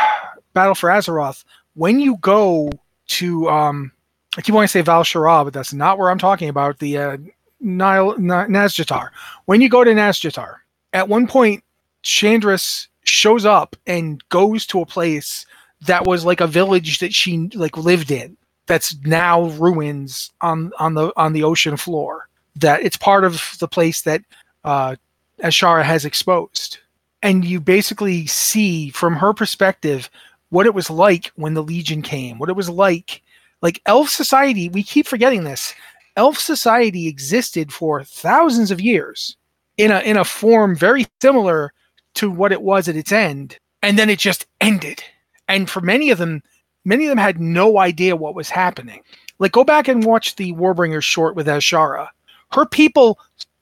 [0.55, 2.71] Battle for Azeroth, when you go
[3.07, 3.93] to um,
[4.37, 5.05] I keep wanting to say Val
[5.45, 6.79] but that's not where I'm talking about.
[6.79, 7.17] The uh,
[7.65, 9.11] Nile Na- Nazjatar.
[9.47, 10.57] When you go to Nazjatar,
[10.93, 11.65] at one point,
[12.05, 15.47] Shandris shows up and goes to a place
[15.83, 18.37] that was like a village that she like lived in.
[18.67, 22.29] That's now ruins on on the on the ocean floor.
[22.57, 24.23] That it's part of the place that
[24.65, 24.97] uh,
[25.43, 26.79] Azshara has exposed.
[27.23, 30.11] And you basically see from her perspective
[30.51, 33.23] what it was like when the Legion came, what it was like.
[33.61, 35.75] Like Elf Society, we keep forgetting this.
[36.17, 39.37] Elf Society existed for thousands of years
[39.77, 41.73] in a in a form very similar
[42.15, 45.03] to what it was at its end, and then it just ended.
[45.49, 46.43] And for many of them,
[46.85, 49.03] many of them had no idea what was happening.
[49.39, 52.09] Like go back and watch the warbringer short with Azshara.
[52.53, 53.19] Her people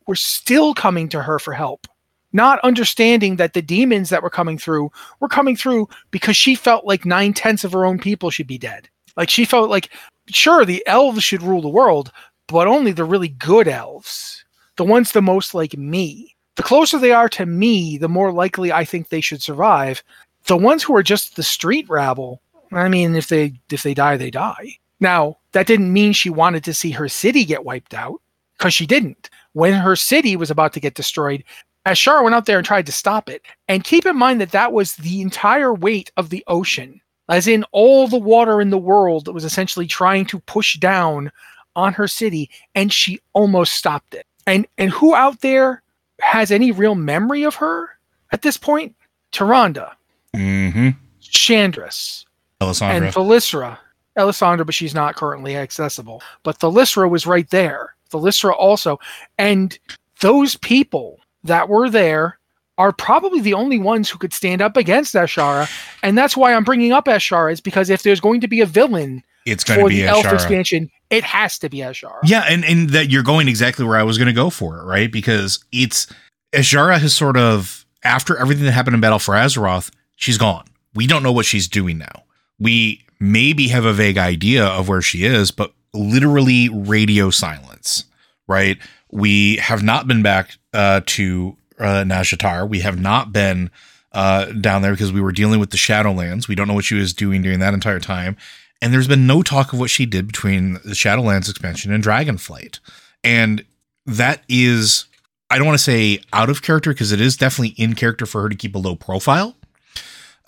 [0.06, 1.86] were still coming to her for help,
[2.34, 6.84] not understanding that the demons that were coming through were coming through because she felt
[6.84, 8.88] like nine tenths of her own people should be dead.
[9.16, 9.90] Like she felt like,
[10.28, 12.12] sure, the elves should rule the world,
[12.48, 14.44] but only the really good elves,
[14.76, 16.36] the ones the most like me.
[16.56, 20.02] The closer they are to me, the more likely I think they should survive.
[20.46, 24.16] The ones who are just the street rabble, I mean, if they if they die,
[24.16, 24.78] they die.
[25.00, 28.20] Now that didn't mean she wanted to see her city get wiped out
[28.58, 29.30] because she didn't.
[29.54, 31.44] when her city was about to get destroyed,
[31.86, 33.42] Azshara went out there and tried to stop it.
[33.68, 37.64] And keep in mind that that was the entire weight of the ocean, as in
[37.72, 41.30] all the water in the world that was essentially trying to push down
[41.76, 44.26] on her city, and she almost stopped it.
[44.46, 45.82] And and who out there
[46.20, 47.90] has any real memory of her
[48.32, 48.94] at this point?
[49.32, 49.90] Tyrande,
[50.34, 50.90] Mm-hmm.
[51.22, 52.24] Shandris,
[52.60, 53.06] Alessandra.
[53.06, 53.78] and Thalyssra.
[54.18, 56.22] Alessandra, but she's not currently accessible.
[56.42, 57.94] But Thalyssra was right there.
[58.10, 58.98] Thalyssra also.
[59.38, 59.78] And
[60.20, 62.38] those people that were there
[62.76, 65.66] are probably the only ones who could stand up against Azshara.
[66.02, 68.66] And that's why I'm bringing up Azshara, is because if there's going to be a
[68.66, 72.20] villain it's going to be the elf expansion, it has to be Azshara.
[72.24, 74.84] Yeah, and and that you're going exactly where I was going to go for it,
[74.84, 75.10] right?
[75.10, 76.06] Because it's
[76.52, 80.64] Azshara has sort of after everything that happened in Battle for Azeroth, she's gone.
[80.94, 82.24] We don't know what she's doing now.
[82.58, 88.04] We maybe have a vague idea of where she is, but literally radio silence,
[88.46, 88.78] right?
[89.10, 92.68] We have not been back uh, to uh, Nazjatar.
[92.68, 93.70] We have not been
[94.12, 96.48] uh, down there because we were dealing with the Shadowlands.
[96.48, 98.36] We don't know what she was doing during that entire time.
[98.82, 102.80] And there's been no talk of what she did between the Shadowlands expansion and Dragonflight.
[103.22, 103.64] And
[104.06, 105.06] that is,
[105.50, 108.42] I don't want to say out of character because it is definitely in character for
[108.42, 109.54] her to keep a low profile.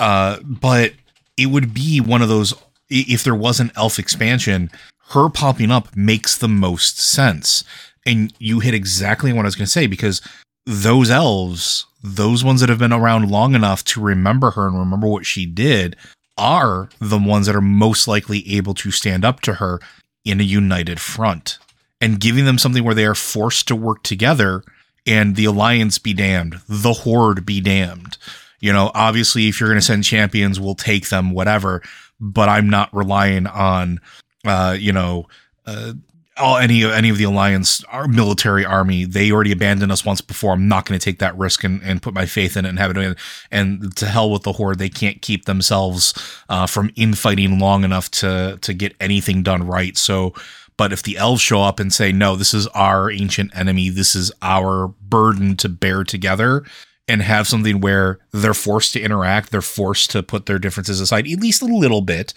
[0.01, 0.95] Uh, but
[1.37, 2.55] it would be one of those,
[2.91, 4.68] if there was an elf expansion,
[5.11, 7.62] her popping up makes the most sense.
[8.05, 10.20] And you hit exactly what I was going to say because
[10.66, 15.07] those elves, those ones that have been around long enough to remember her and remember
[15.07, 15.95] what she did,
[16.37, 19.80] are the ones that are most likely able to stand up to her
[20.24, 21.59] in a united front
[22.01, 24.62] and giving them something where they are forced to work together
[25.07, 28.16] and the alliance be damned, the horde be damned.
[28.61, 31.82] You know, obviously, if you're going to send champions, we'll take them, whatever.
[32.18, 34.01] But I'm not relying on,
[34.47, 35.26] uh, you know,
[35.66, 35.93] uh,
[36.37, 40.53] all any any of the alliance our military army they already abandoned us once before.
[40.53, 42.78] I'm not going to take that risk and, and put my faith in it and
[42.78, 43.18] have it
[43.51, 44.78] and to hell with the horde.
[44.78, 46.12] They can't keep themselves
[46.49, 49.97] uh, from infighting long enough to to get anything done right.
[49.97, 50.35] So
[50.76, 53.89] but if the elves show up and say no this is our ancient enemy.
[53.91, 56.64] This is our burden to bear together
[57.07, 61.26] and have something where they're forced to interact, they're forced to put their differences aside,
[61.26, 62.32] at least a little bit.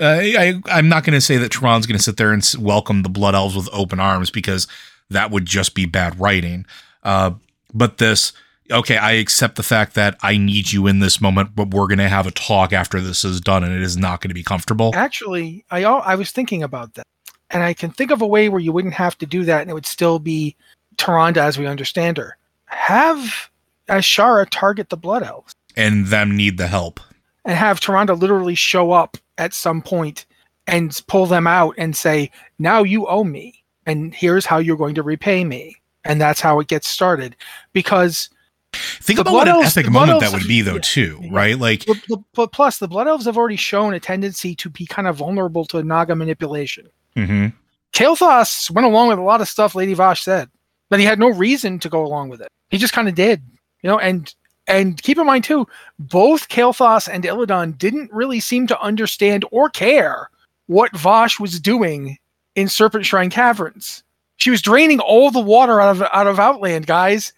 [0.00, 3.02] Uh, I, I'm not going to say that Tron's going to sit there and welcome
[3.02, 4.66] the Blood Elves with open arms because
[5.10, 6.66] that would just be bad writing.
[7.04, 7.32] Uh,
[7.72, 8.32] but this,
[8.70, 11.98] okay, I accept the fact that I need you in this moment, but we're going
[11.98, 14.42] to have a talk after this is done, and it is not going to be
[14.42, 14.92] comfortable.
[14.94, 17.06] Actually, I I was thinking about that,
[17.50, 19.70] and I can think of a way where you wouldn't have to do that, and
[19.70, 20.56] it would still be
[20.96, 22.36] Tyrande as we understand her.
[22.66, 23.48] Have
[23.88, 27.00] Azshara target the Blood Elves, And them need the help.
[27.44, 30.26] and have Tyrande literally show up at some point
[30.66, 34.94] and pull them out and say, "Now you owe me, and here's how you're going
[34.96, 37.36] to repay me." And that's how it gets started,
[37.72, 38.28] because
[38.74, 40.80] Think about what an Elves- epic moment that would be, though, yeah.
[40.82, 41.28] too, Yeah.
[41.32, 41.58] right?
[41.58, 41.86] Like,
[42.34, 45.64] but, plus the Blood Elves have already shown a tendency to be kind of vulnerable
[45.66, 46.86] to Naga manipulation.
[47.16, 47.46] Mm-hmm.
[47.94, 50.50] Kael'thas went along with a lot of stuff Lady Vashj said,
[50.90, 52.48] but he had no reason to go along with it.
[52.68, 53.42] He just kind of did,
[53.82, 53.98] you know.
[53.98, 54.34] And
[54.66, 55.66] and keep in mind too,
[55.98, 60.30] both Kael'thas and Illidan didn't really seem to understand or care
[60.66, 62.18] what Vashj was doing
[62.54, 64.02] in Serpentshrine Caverns.
[64.36, 67.32] She was draining all the water out of out of Outland, guys.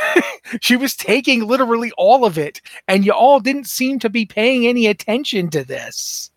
[0.60, 4.66] she was taking literally all of it, and you all didn't seem to be paying
[4.66, 6.30] any attention to this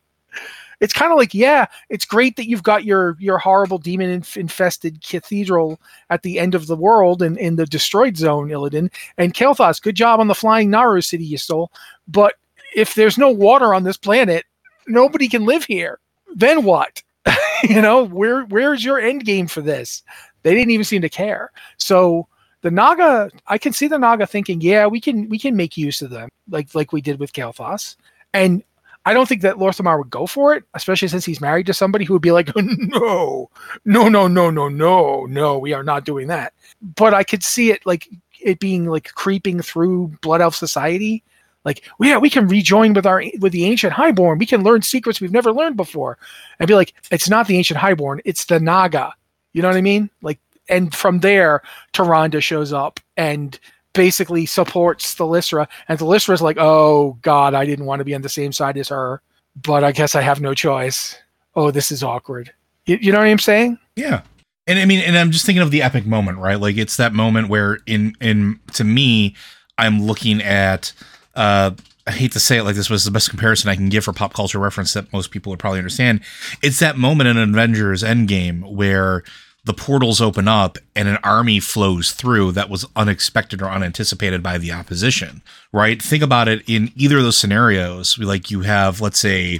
[0.79, 4.37] it's kind of like yeah it's great that you've got your your horrible demon inf-
[4.37, 8.91] infested cathedral at the end of the world and in the destroyed zone Illidan.
[9.17, 11.71] And Kael'thas good job on the flying Naaru city you stole.
[12.07, 12.35] But
[12.75, 14.45] if there's no water on this planet
[14.87, 15.99] nobody can live here.
[16.35, 17.03] Then what?
[17.63, 20.03] You know where where's your end game for this?
[20.43, 21.51] They didn't even seem to care.
[21.77, 22.27] So
[22.61, 26.03] the Naga I can see the Naga thinking yeah we can we can make use
[26.03, 27.95] of them like like we did with Kael'thas
[28.33, 28.63] and
[29.07, 32.03] I don't think that Lor'themar would go for it, especially since he's married to somebody
[32.03, 33.49] who would be like, no,
[33.85, 36.51] no, no, no, no, no, no, we are not doing that.
[36.81, 38.09] But I could see it like
[38.41, 41.23] it being like creeping through Blood Elf society.
[41.63, 44.39] Like, well, yeah, we can rejoin with our with the ancient Highborn.
[44.39, 46.17] We can learn secrets we've never learned before.
[46.59, 49.13] And be like, it's not the ancient Highborn, it's the Naga.
[49.53, 50.09] You know what I mean?
[50.21, 51.61] Like, and from there,
[51.93, 53.57] Tyrande shows up and
[53.97, 58.29] basically supports Thalyssra, and Thalyssra's like, "Oh God, I didn't want to be on the
[58.29, 59.21] same side as her,
[59.61, 61.17] but I guess I have no choice.
[61.55, 62.53] Oh, this is awkward."
[62.85, 63.77] You, you know what I'm saying?
[63.97, 64.21] Yeah.
[64.67, 66.59] And I mean, and I'm just thinking of the epic moment, right?
[66.59, 69.35] Like it's that moment where in in to me,
[69.77, 70.93] I'm looking at
[71.35, 71.71] uh
[72.05, 74.05] I hate to say it like this, but it's the best comparison I can give
[74.05, 76.21] for pop culture reference that most people would probably understand.
[76.63, 79.23] It's that moment in Avengers Endgame where
[79.67, 84.57] the portals open up and an army flows through that was unexpected or unanticipated by
[84.57, 85.43] the opposition,
[85.73, 86.01] right?
[86.01, 88.17] Think about it in either of those scenarios.
[88.17, 89.59] Like you have, let's say,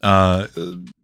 [0.00, 0.46] uh,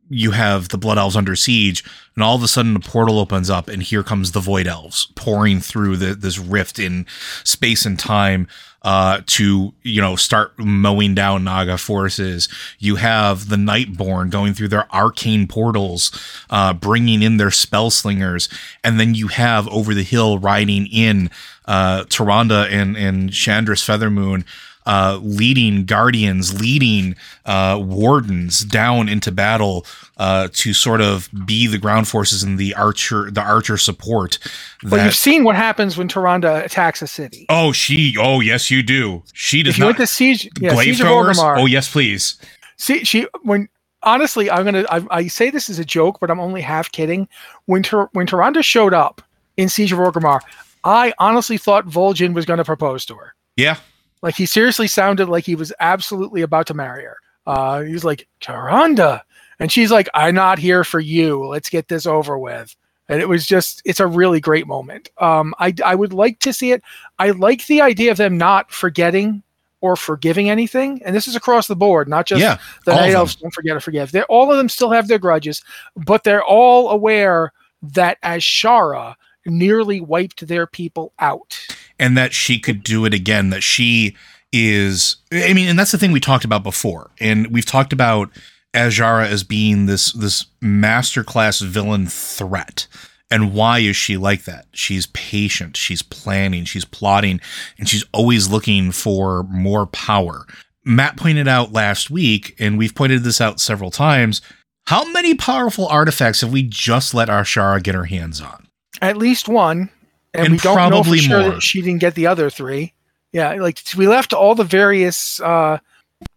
[0.08, 1.84] you have the blood elves under siege
[2.14, 5.12] and all of a sudden a portal opens up and here comes the void elves
[5.16, 7.06] pouring through the, this rift in
[7.44, 8.46] space and time
[8.82, 12.48] uh, to you know start mowing down naga forces.
[12.78, 16.12] You have the nightborn going through their arcane portals
[16.50, 18.48] uh, bringing in their spell slingers.
[18.84, 21.30] And then you have over the hill riding in
[21.64, 24.44] uh, Tyrande and and Shandris Feathermoon
[24.88, 27.14] uh, leading guardians, leading
[27.44, 29.84] uh, wardens down into battle
[30.16, 34.38] uh, to sort of be the ground forces and the archer, the archer support.
[34.82, 37.44] That, well, you've seen what happens when Tyrande attacks a city.
[37.50, 38.16] Oh, she.
[38.18, 39.22] Oh, yes, you do.
[39.34, 39.88] She does if you not.
[39.88, 41.58] went to siege, yeah, siege of Orgrimmar.
[41.58, 42.40] Oh, yes, please.
[42.78, 43.68] See, she when
[44.02, 44.86] honestly, I'm gonna.
[44.90, 47.28] I, I, say this as a joke, but I'm only half kidding.
[47.66, 49.20] When Ter, when Tyrande showed up
[49.58, 50.40] in Siege of Orgrimmar,
[50.82, 53.34] I honestly thought Vol'jin was going to propose to her.
[53.56, 53.76] Yeah,
[54.22, 57.16] like he seriously sounded like he was absolutely about to marry her.
[57.46, 59.20] Uh, he was like, Tyrande.
[59.58, 61.46] And she's like, I'm not here for you.
[61.46, 62.76] Let's get this over with.
[63.08, 65.10] And it was just, it's a really great moment.
[65.18, 66.82] Um, I, I would like to see it.
[67.18, 69.42] I like the idea of them not forgetting
[69.80, 71.00] or forgiving anything.
[71.04, 73.80] And this is across the board, not just yeah, the night elves don't forget or
[73.80, 74.12] forgive.
[74.12, 75.62] They're, all of them still have their grudges,
[75.96, 79.14] but they're all aware that Azshara
[79.46, 81.58] nearly wiped their people out
[81.98, 84.16] and that she could do it again that she
[84.52, 87.10] is i mean and that's the thing we talked about before.
[87.20, 88.30] And we've talked about
[88.74, 92.86] Azshara as being this this masterclass villain threat.
[93.30, 94.66] And why is she like that?
[94.72, 95.76] She's patient.
[95.76, 96.64] She's planning.
[96.64, 97.40] She's plotting.
[97.78, 100.46] And she's always looking for more power.
[100.84, 104.40] Matt pointed out last week and we've pointed this out several times
[104.86, 108.68] how many powerful artifacts have we just let Azshara get her hands on?
[109.02, 109.90] At least one,
[110.34, 111.50] and, and we don't know for sure more.
[111.52, 112.92] that she didn't get the other three.
[113.32, 115.78] Yeah, like we left all the various, uh,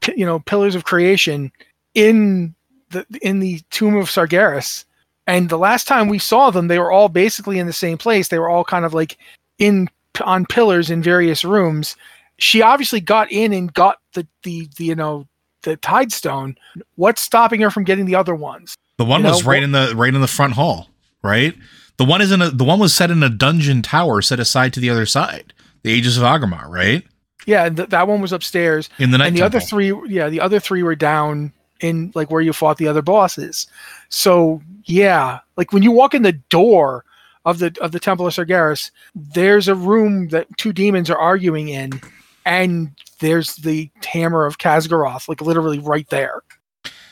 [0.02, 1.52] p- you know, pillars of creation
[1.94, 2.54] in
[2.90, 4.86] the in the tomb of Sargeras,
[5.28, 8.28] and the last time we saw them, they were all basically in the same place.
[8.28, 9.18] They were all kind of like
[9.58, 9.90] in
[10.20, 11.96] on pillars in various rooms.
[12.38, 15.28] She obviously got in and got the the, the you know
[15.64, 16.58] the tide stone.
[16.96, 18.76] What's stopping her from getting the other ones?
[18.98, 20.90] The one you was know, right in the right in the front hall,
[21.24, 21.56] right?
[22.02, 24.74] The one is in a the one was set in a dungeon tower set aside
[24.74, 25.54] to the other side.
[25.84, 27.06] The Aegis of Aggramar, right?
[27.46, 28.90] Yeah, th- that one was upstairs.
[28.98, 29.28] In the night.
[29.28, 29.58] And the temple.
[29.58, 33.04] other three, yeah, the other three were down in like where you fought the other
[33.04, 33.68] bosses.
[34.10, 37.06] So yeah, like when you walk in the door
[37.46, 41.68] of the of the Temple of Sargeras, there's a room that two demons are arguing
[41.68, 42.02] in,
[42.48, 46.42] and there's the hammer of Khaz'goroth, like literally right there.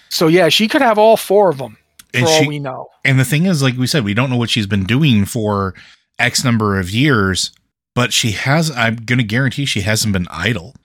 [0.09, 1.77] So yeah, she could have all four of them
[2.13, 2.87] and for she, all we know.
[3.05, 5.73] And the thing is, like we said, we don't know what she's been doing for
[6.17, 7.51] X number of years,
[7.95, 10.75] but she has, I'm going to guarantee she hasn't been idle.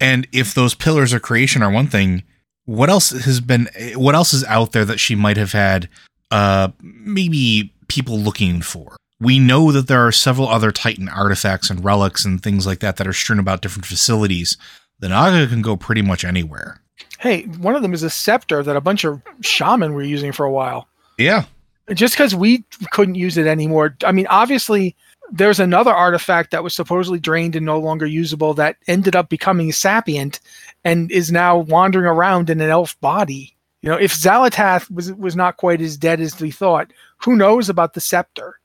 [0.00, 2.22] And if those pillars of creation are one thing,
[2.64, 5.88] what else has been, what else is out there that she might have had,
[6.30, 8.96] uh, maybe people looking for?
[9.20, 12.96] We know that there are several other Titan artifacts and relics and things like that
[12.96, 14.56] that are strewn about different facilities.
[14.98, 16.80] The Naga can go pretty much anywhere.
[17.18, 20.44] Hey, one of them is a scepter that a bunch of shaman were using for
[20.44, 20.88] a while.
[21.18, 21.44] Yeah.
[21.92, 23.96] Just because we couldn't use it anymore.
[24.04, 24.96] I mean, obviously,
[25.30, 29.72] there's another artifact that was supposedly drained and no longer usable that ended up becoming
[29.72, 30.40] sapient
[30.84, 33.53] and is now wandering around in an elf body.
[33.84, 37.68] You know, if Xal'atath was was not quite as dead as we thought, who knows
[37.68, 38.58] about the scepter?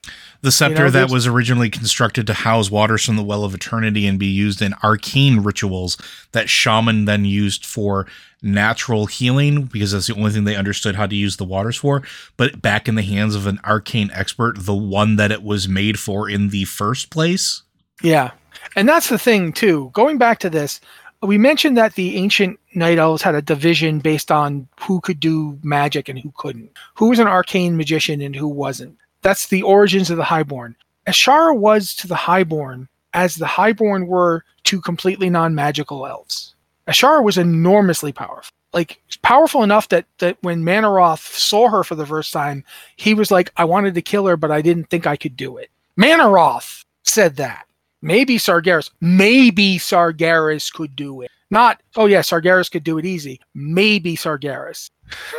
[0.43, 3.53] The scepter you know, that was originally constructed to house waters from the Well of
[3.53, 5.97] Eternity and be used in arcane rituals
[6.31, 8.07] that shaman then used for
[8.41, 12.01] natural healing because that's the only thing they understood how to use the waters for.
[12.37, 15.99] But back in the hands of an arcane expert, the one that it was made
[15.99, 17.63] for in the first place.
[18.01, 18.31] Yeah.
[18.77, 19.89] And that's the thing, too.
[19.91, 20.79] Going back to this,
[21.21, 25.59] we mentioned that the ancient night elves had a division based on who could do
[25.63, 28.97] magic and who couldn't, who was an arcane magician and who wasn't.
[29.21, 30.75] That's the origins of the highborn.
[31.07, 36.55] Azshara was to the highborn as the highborn were to completely non-magical elves.
[36.87, 38.53] Azshara was enormously powerful.
[38.71, 42.63] Like powerful enough that that when Mannoroth saw her for the first time,
[42.97, 45.57] he was like, I wanted to kill her, but I didn't think I could do
[45.57, 45.71] it.
[45.97, 47.65] Mannoroth said that.
[48.01, 51.31] Maybe Sargeras, maybe Sargeras could do it.
[51.51, 53.41] Not, oh yeah, Sargeras could do it easy.
[53.53, 54.89] Maybe Sargeras.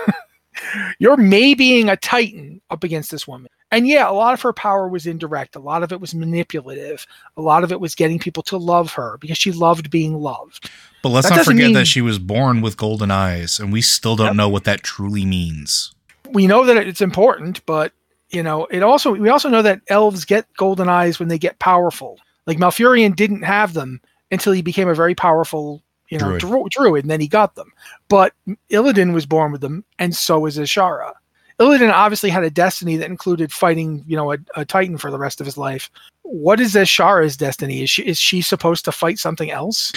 [0.98, 3.50] You're maybeing a Titan up against this woman.
[3.72, 5.54] And yeah, a lot of her power was indirect.
[5.54, 7.06] A lot of it was manipulative.
[7.36, 10.68] A lot of it was getting people to love her because she loved being loved.
[11.02, 13.80] But let's that not forget mean, that she was born with golden eyes, and we
[13.80, 14.36] still don't yep.
[14.36, 15.94] know what that truly means.
[16.30, 17.92] We know that it's important, but
[18.30, 21.58] You know, it also we also know that elves get golden eyes when they get
[21.58, 22.18] powerful.
[22.46, 26.70] Like Malfurion didn't have them until he became a very powerful, you know, Druid.
[26.72, 27.72] druid, and then he got them.
[28.08, 28.32] But
[28.70, 31.12] Illidan was born with them, and so was Azshara.
[31.58, 35.18] Illidan obviously had a destiny that included fighting, you know, a, a Titan for the
[35.18, 35.90] rest of his life.
[36.22, 37.82] What is Azshara's destiny?
[37.82, 39.92] Is she is she supposed to fight something else?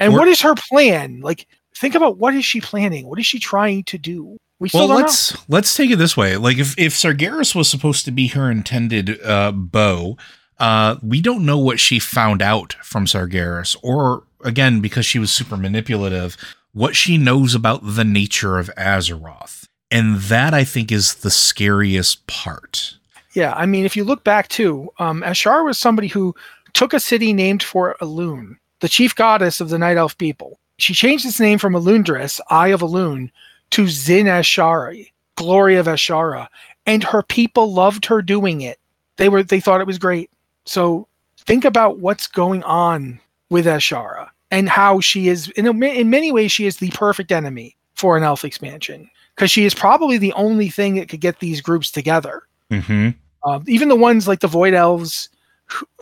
[0.00, 1.20] And what is her plan?
[1.20, 3.06] Like, think about what is she planning?
[3.06, 4.36] What is she trying to do?
[4.58, 5.02] We still Well, don't know.
[5.04, 6.36] let's let's take it this way.
[6.36, 10.16] Like if if Sargeras was supposed to be her intended uh, bow,
[10.58, 15.32] uh, we don't know what she found out from Sargeras, or again because she was
[15.32, 16.36] super manipulative,
[16.72, 22.26] what she knows about the nature of Azeroth, and that I think is the scariest
[22.26, 22.96] part.
[23.34, 26.34] Yeah, I mean, if you look back too, um, Ashar was somebody who
[26.72, 30.60] took a city named for Elune, the chief goddess of the Night Elf people.
[30.78, 33.30] She changed its name from Elundris, Eye of Elune,
[33.70, 36.48] to Zin-Azshari, Glory of Azshara,
[36.86, 38.78] and her people loved her doing it.
[39.16, 40.30] They were they thought it was great.
[40.64, 41.08] So
[41.38, 46.32] think about what's going on with Azshara and how she is in a, in many
[46.32, 50.32] ways she is the perfect enemy for an elf expansion because she is probably the
[50.34, 52.42] only thing that could get these groups together.
[52.70, 53.10] Mm-hmm.
[53.44, 55.28] Uh, even the ones like the Void Elves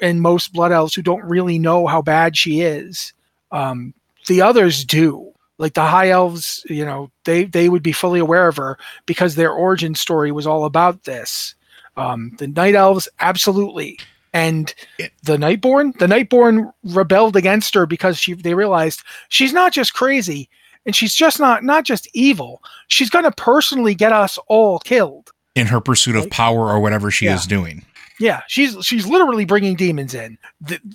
[0.01, 3.13] and most Blood Elves who don't really know how bad she is,
[3.51, 3.95] um,
[4.29, 5.29] the others do.
[5.59, 9.35] Like the High Elves, you know, they they would be fully aware of her because
[9.35, 11.55] their origin story was all about this.
[11.97, 13.99] Um, the Night Elves, absolutely,
[14.33, 14.75] and
[15.23, 20.49] the Nightborne, the Nightborne rebelled against her because she they realized she's not just crazy
[20.87, 22.63] and she's just not not just evil.
[22.89, 25.33] She's going to personally get us all killed.
[25.55, 27.35] In her pursuit of power or whatever she Yeah.
[27.35, 27.85] is doing.
[28.19, 30.39] Yeah, she's she's literally bringing demons in.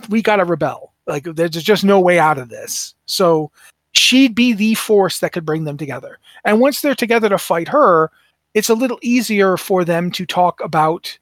[0.10, 0.94] We got to rebel.
[1.06, 2.96] Like there's just no way out of this.
[3.06, 3.52] So
[3.94, 6.20] she'd be the force that could bring them together.
[6.46, 8.12] And once they're together to fight her,
[8.54, 11.18] it's a little easier for them to talk about.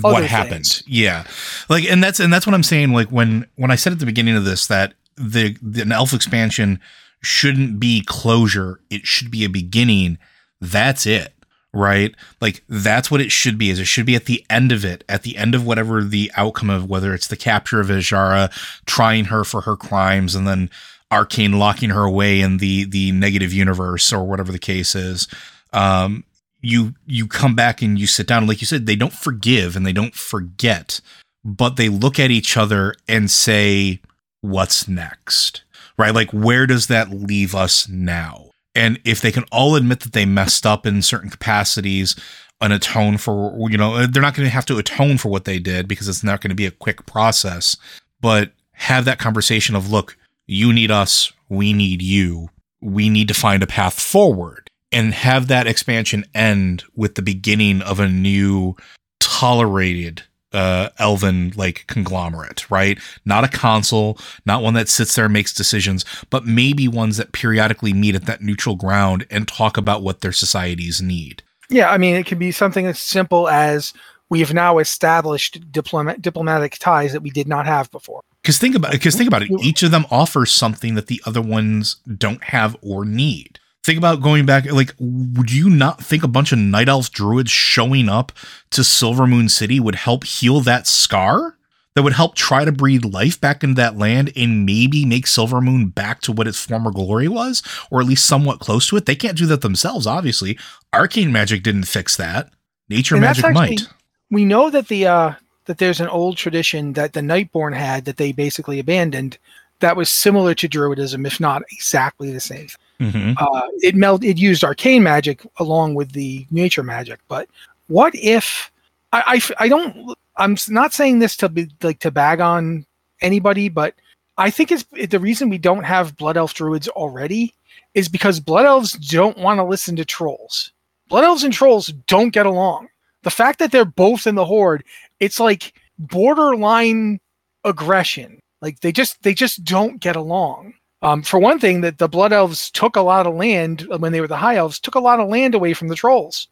[0.00, 0.66] What happened.
[0.66, 0.82] things.
[0.86, 1.24] yeah.
[1.68, 4.06] Like and that's and that's what i'm saying like when when i said at the
[4.06, 6.80] beginning of this that the, the an elf expansion
[7.22, 10.18] shouldn't be closure it should be a beginning
[10.60, 11.34] that's it
[11.74, 12.14] right?
[12.40, 15.04] Like that's what it should be is it should be at the end of it
[15.08, 18.50] at the end of whatever the outcome of whether it's the capture of Azshara
[18.86, 20.70] trying her for her crimes and then
[21.12, 25.28] arcane locking her away in the the negative universe or whatever the case is.
[25.72, 26.24] Um
[26.64, 28.38] you you come back and you sit down.
[28.38, 31.00] And like you said they don't forgive and they don't forget
[31.46, 34.00] but they look at each other and say
[34.40, 35.62] what's next?
[35.98, 36.14] Right?
[36.14, 38.50] Like where does that leave us now?
[38.74, 42.16] And if they can all admit that they messed up in certain capacities
[42.60, 45.58] and atone for you know they're not going to have to atone for what they
[45.58, 47.76] did because it's not going to be a quick process
[48.20, 52.50] but have that conversation of look you need us we need you.
[52.80, 57.82] We need to find a path forward and have that expansion end with the beginning
[57.82, 58.76] of a new
[59.20, 60.22] tolerated
[60.52, 62.98] uh elven like conglomerate right?
[63.24, 67.32] Not a console not one that sits there and makes decisions but maybe ones that
[67.32, 71.42] periodically meet at that neutral ground and talk about what their societies need.
[71.70, 73.94] Yeah, I mean, it could be something as simple as
[74.30, 78.22] we have now established diplomat, diplomatic ties that we did not have before.
[78.42, 79.50] because think about because think about it.
[79.62, 84.22] Each of them offers something that the other ones don't have or need think about
[84.22, 88.32] going back like would you not think a bunch of night elf druids showing up
[88.70, 91.56] to Silvermoon City would help heal that scar?
[91.94, 95.60] That would help try to breathe life back into that land and maybe make silver
[95.60, 99.06] moon back to what its former glory was or at least somewhat close to it?
[99.06, 100.58] They can't do that themselves obviously.
[100.92, 102.50] Arcane magic didn't fix that.
[102.88, 103.88] Nature And magic actually- might.
[104.30, 105.32] We know that the uh,
[105.66, 109.38] that there's an old tradition that the Nightborne had that they basically abandoned
[109.80, 112.68] that was similar to Druidism, if not exactly the same.
[112.98, 117.48] Hmm uh, it meld it used arcane magic along with the nature magic but
[117.88, 118.70] what if
[119.12, 119.40] I?
[119.58, 122.86] I don't i'm not saying this to be like to bag on
[123.20, 123.94] anybody but
[124.38, 127.54] i think it's it, the reason we don't have blood elf druids already
[127.94, 130.72] is because blood elves don't want to listen to trolls.
[131.08, 132.88] Blood elves and trolls don't get along.
[133.22, 134.84] The fact that they're both in the horde
[135.20, 137.20] it's like borderline
[137.62, 138.40] aggression.
[138.60, 140.74] Like they just they just don't get along
[141.04, 144.12] um, for one thing, that the Blood Elves took a lot of land uh, when
[144.12, 146.48] they were the High Elves, took a lot of land away from the Trolls.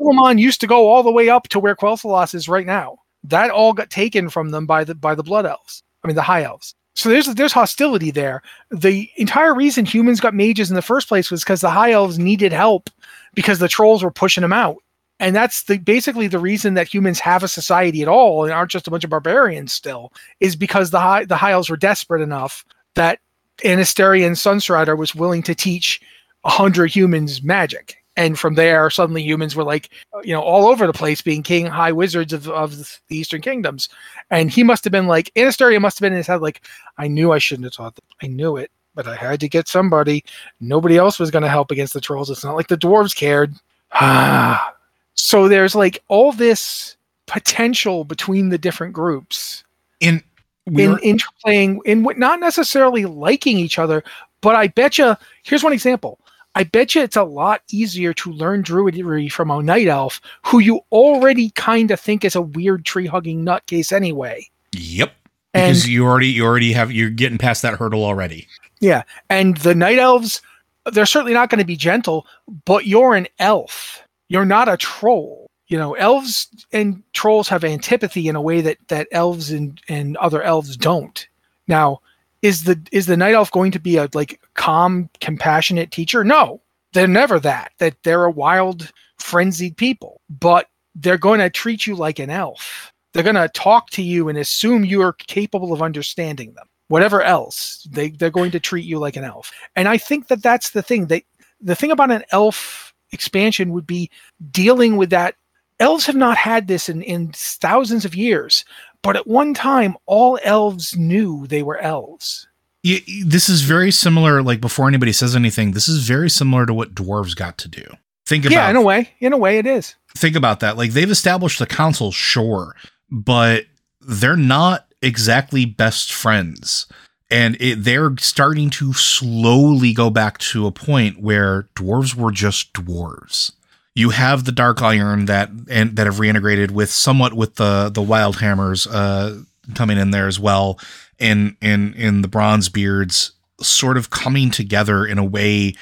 [0.00, 2.98] Zul'Aman used to go all the way up to where Quel'Thalas is right now.
[3.22, 5.82] That all got taken from them by the by the Blood Elves.
[6.02, 6.74] I mean, the High Elves.
[6.96, 8.42] So there's there's hostility there.
[8.70, 12.18] The entire reason humans got mages in the first place was because the High Elves
[12.18, 12.90] needed help
[13.34, 14.78] because the Trolls were pushing them out.
[15.20, 18.72] And that's the basically the reason that humans have a society at all and aren't
[18.72, 22.22] just a bunch of barbarians still is because the high the high elves were desperate
[22.22, 22.64] enough
[22.96, 23.20] that
[23.64, 26.00] Anasterian Sunstrider was willing to teach
[26.44, 29.90] a hundred humans magic, and from there suddenly humans were like
[30.22, 33.88] you know all over the place being king high wizards of, of the eastern kingdoms.
[34.30, 36.64] And he must have been like Anasterian must have been in his head like
[36.98, 38.04] i knew i shouldn't have taught them.
[38.22, 40.24] I knew it but i had to get somebody.
[40.58, 42.30] Nobody else was going to help against the trolls.
[42.30, 43.54] It's not like the dwarves cared.
[45.20, 46.96] So there's like all this
[47.26, 49.64] potential between the different groups.
[49.98, 50.22] In
[50.68, 54.02] in we're, interplaying in what not necessarily liking each other
[54.40, 56.20] but i bet you here's one example.
[56.54, 60.58] I bet you it's a lot easier to learn druidry from a night elf who
[60.58, 64.48] you already kind of think is a weird tree hugging nutcase anyway.
[64.72, 65.12] Yep.
[65.54, 68.48] and Because you already you already have you're getting past that hurdle already.
[68.80, 69.02] yeah.
[69.30, 70.42] And the night elves
[70.90, 72.26] they're certainly not going to be gentle
[72.64, 74.02] but you're an elf.
[74.28, 78.78] You're not a troll you know elves and trolls have antipathy in a way that
[78.88, 81.28] that elves and and other elves don't.
[81.66, 82.00] Now
[82.42, 86.24] is the is the night elf going to be a like calm compassionate teacher?
[86.24, 86.60] No
[86.92, 90.20] they're never that that they're a wild frenzied people.
[90.28, 92.92] But they're going to treat you like an elf.
[93.12, 96.66] They're going to talk to you and assume you are capable of understanding them.
[96.88, 99.52] Whatever else they they're going to treat you like an elf.
[99.76, 101.06] And i think that that's the thing.
[101.06, 101.24] They
[101.60, 104.10] the thing about an elf expansion would be
[104.50, 105.34] dealing with that
[105.80, 108.64] elves have not had this in, in thousands of years
[109.02, 112.46] but at one time all elves knew they were elves
[112.84, 114.40] Y- y- this is very similar.
[114.40, 117.84] Like before anybody says anything, this is very similar to what dwarves got to do.
[118.24, 120.76] Think about yeah in a way in a way it is think about that.
[120.76, 122.76] Like they've established the council, sure,
[123.10, 123.64] but
[124.00, 126.86] they're not exactly best friends.
[127.30, 132.72] And it, they're starting to slowly go back to a point where dwarves were just
[132.72, 133.52] dwarves.
[133.98, 138.00] You have the dark iron that and that have reintegrated with somewhat with the the
[138.00, 139.42] Wildhammers uh,
[139.74, 140.78] coming in there as well,
[141.18, 145.74] and in in the Bronzebeards sort of coming together in a way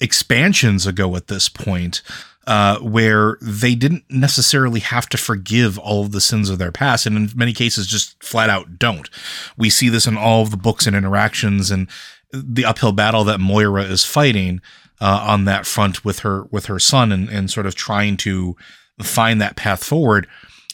[0.00, 2.02] expansions ago at this point
[2.46, 7.04] uh, where they didn't necessarily have to forgive all of the sins of their past,
[7.04, 9.10] and in many cases, just flat out don't.
[9.56, 11.88] We see this in all of the books and interactions, and
[12.32, 14.60] the uphill battle that Moira is fighting
[15.00, 18.56] uh, on that front with her with her son, and, and sort of trying to
[19.02, 20.26] find that path forward.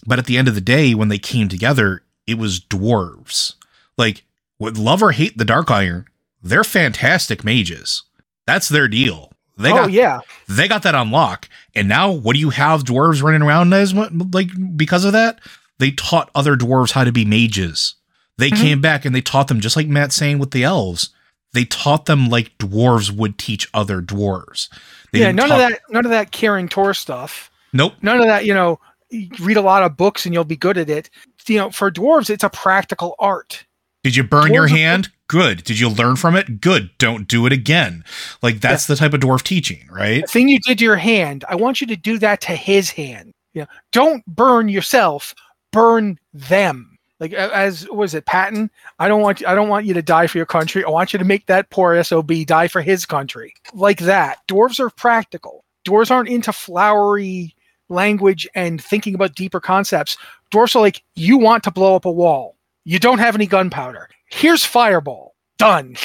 [0.06, 3.54] But at the end of the day, when they came together, it was dwarves.
[3.96, 4.24] Like,
[4.58, 6.06] would love or hate the Dark Iron,
[6.42, 8.02] they're fantastic mages.
[8.46, 9.32] That's their deal.
[9.58, 11.48] They oh got yeah they got that on lock.
[11.74, 15.40] And now what do you have dwarves running around as like because of that?
[15.78, 17.94] They taught other dwarves how to be mages.
[18.38, 18.60] They Mhm.
[18.60, 21.08] came back and they taught them just like Matt saying with the elves.
[21.56, 24.68] They taught them like dwarves would teach other dwarves.
[25.12, 27.94] They yeah none talk- of that none of that Kirin Tor stuff Nope.
[28.02, 28.78] none of that you know
[29.10, 31.08] you read a lot of books and you'll be good at it
[31.46, 33.64] you know for dwarves it's a practical art
[34.04, 35.08] Did you burn your Dwarves are- hand?
[35.28, 35.64] Good.
[35.64, 36.60] Did you learn from it?
[36.60, 36.90] Good.
[36.98, 38.04] Don't do it again.
[38.42, 40.20] Like that's the type of dwarf teaching, right?
[40.22, 42.90] the thing you did to your hand i want you to do that to his
[42.90, 45.34] hand you know don't burn yourself
[45.72, 48.70] burn them like as was it patton?
[48.98, 50.84] I don't want i don't want you to die for your country.
[50.84, 53.54] I want you to make that poor sob die for his country.
[53.72, 54.38] Like that.
[54.48, 55.64] Dwarves are practical.
[55.86, 57.54] Dwarves aren't into flowery
[57.88, 60.16] language and thinking about deeper concepts.
[60.50, 62.56] Dwarves are like you want to blow up a wall.
[62.84, 64.08] You don't have any gunpowder.
[64.30, 65.34] Here's fireball.
[65.58, 65.96] Done.